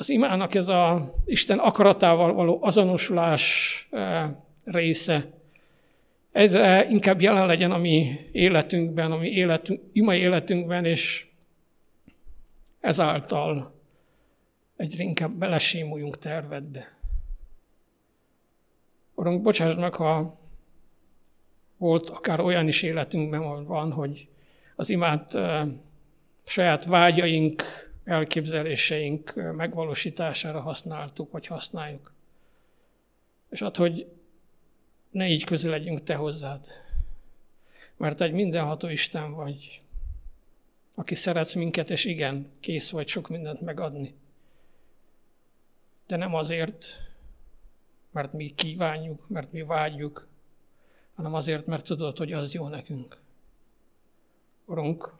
az 0.00 0.08
imának 0.08 0.54
ez 0.54 0.68
a 0.68 1.14
Isten 1.24 1.58
akaratával 1.58 2.32
való 2.32 2.58
azonosulás 2.62 3.86
eh, 3.90 4.30
része 4.64 5.30
egyre 6.32 6.86
inkább 6.88 7.20
jelen 7.20 7.46
legyen 7.46 7.70
a 7.70 7.78
mi 7.78 8.20
életünkben, 8.32 9.12
a 9.12 9.16
mi 9.16 9.28
életünk, 9.28 9.80
imai 9.92 10.18
életünkben, 10.18 10.84
és 10.84 11.26
ezáltal 12.80 13.74
egyre 14.76 15.02
inkább 15.02 15.32
belesémuljunk 15.32 16.18
tervedbe. 16.18 16.98
Urunk, 19.14 19.42
bocsáss 19.42 19.74
meg, 19.74 19.94
ha 19.94 20.40
volt 21.76 22.08
akár 22.08 22.40
olyan 22.40 22.68
is 22.68 22.82
életünkben 22.82 23.64
van, 23.66 23.92
hogy 23.92 24.28
az 24.76 24.90
imát 24.90 25.34
uh, 25.34 25.68
saját 26.44 26.84
vágyaink, 26.84 27.89
elképzeléseink 28.04 29.34
megvalósítására 29.56 30.60
használtuk, 30.60 31.30
vagy 31.30 31.46
használjuk. 31.46 32.12
És 33.50 33.60
hát, 33.60 33.76
hogy 33.76 34.06
ne 35.10 35.28
így 35.28 35.44
közeledjünk 35.44 36.02
Te 36.02 36.14
hozzád. 36.14 36.66
Mert 37.96 38.20
egy 38.20 38.32
mindenható 38.32 38.88
Isten 38.88 39.32
vagy, 39.32 39.82
aki 40.94 41.14
szeretsz 41.14 41.54
minket, 41.54 41.90
és 41.90 42.04
igen, 42.04 42.50
kész 42.60 42.90
vagy 42.90 43.08
sok 43.08 43.28
mindent 43.28 43.60
megadni. 43.60 44.14
De 46.06 46.16
nem 46.16 46.34
azért, 46.34 46.86
mert 48.10 48.32
mi 48.32 48.54
kívánjuk, 48.54 49.28
mert 49.28 49.52
mi 49.52 49.62
vágyjuk, 49.62 50.28
hanem 51.14 51.34
azért, 51.34 51.66
mert 51.66 51.84
tudod, 51.84 52.18
hogy 52.18 52.32
az 52.32 52.54
jó 52.54 52.68
nekünk. 52.68 53.18
Urunk, 54.64 55.12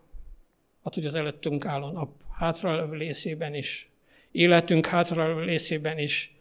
hát, 0.85 0.95
hogy 0.95 1.05
az 1.07 1.15
előttünk 1.15 1.67
álló 1.67 1.91
nap 1.91 2.23
hátralevő 2.33 2.97
részében 2.97 3.55
is, 3.55 3.91
életünk 4.31 4.87
hátralevő 4.87 5.45
részében 5.45 5.99
is 5.99 6.35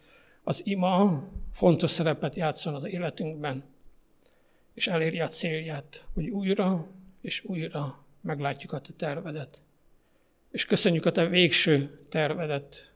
az 0.44 0.66
ima 0.66 1.24
fontos 1.52 1.92
szerepet 1.92 2.36
játszon 2.36 2.76
az 2.76 2.86
életünkben, 2.86 3.64
és 4.74 4.88
eléri 4.88 5.20
a 5.20 5.28
célját, 5.28 6.06
hogy 6.14 6.30
újra 6.30 6.88
és 7.22 7.44
újra 7.46 8.06
meglátjuk 8.22 8.72
a 8.72 8.80
te 8.80 8.94
tervedet. 8.94 9.62
És 10.52 10.66
köszönjük 10.66 11.06
a 11.06 11.12
te 11.12 11.28
végső 11.28 12.06
tervedet, 12.10 12.94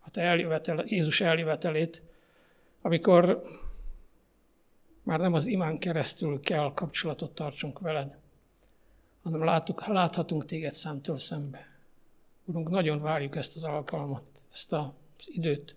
a 0.00 0.10
te 0.10 0.20
eljövetel, 0.20 0.84
Jézus 0.86 1.20
eljövetelét, 1.20 2.02
amikor 2.82 3.42
már 5.02 5.20
nem 5.20 5.32
az 5.32 5.46
imán 5.46 5.78
keresztül 5.78 6.40
kell 6.40 6.72
kapcsolatot 6.74 7.34
tartsunk 7.34 7.78
veled, 7.78 8.18
hanem 9.26 9.44
látok, 9.44 9.86
láthatunk 9.86 10.44
téged 10.44 10.72
szemtől 10.72 11.18
szembe. 11.18 11.66
Urunk, 12.44 12.68
nagyon 12.68 13.00
várjuk 13.00 13.36
ezt 13.36 13.56
az 13.56 13.64
alkalmat, 13.64 14.22
ezt 14.52 14.72
az 14.72 14.90
időt, 15.24 15.76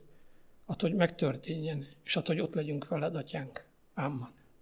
attól, 0.65 0.89
hogy 0.89 0.97
megtörténjen, 0.97 1.87
és 2.03 2.15
attól, 2.15 2.35
hogy 2.35 2.43
ott 2.43 2.53
legyünk 2.53 2.87
veled, 2.87 3.15
atyánk. 3.15 3.65
Amen. 3.93 4.38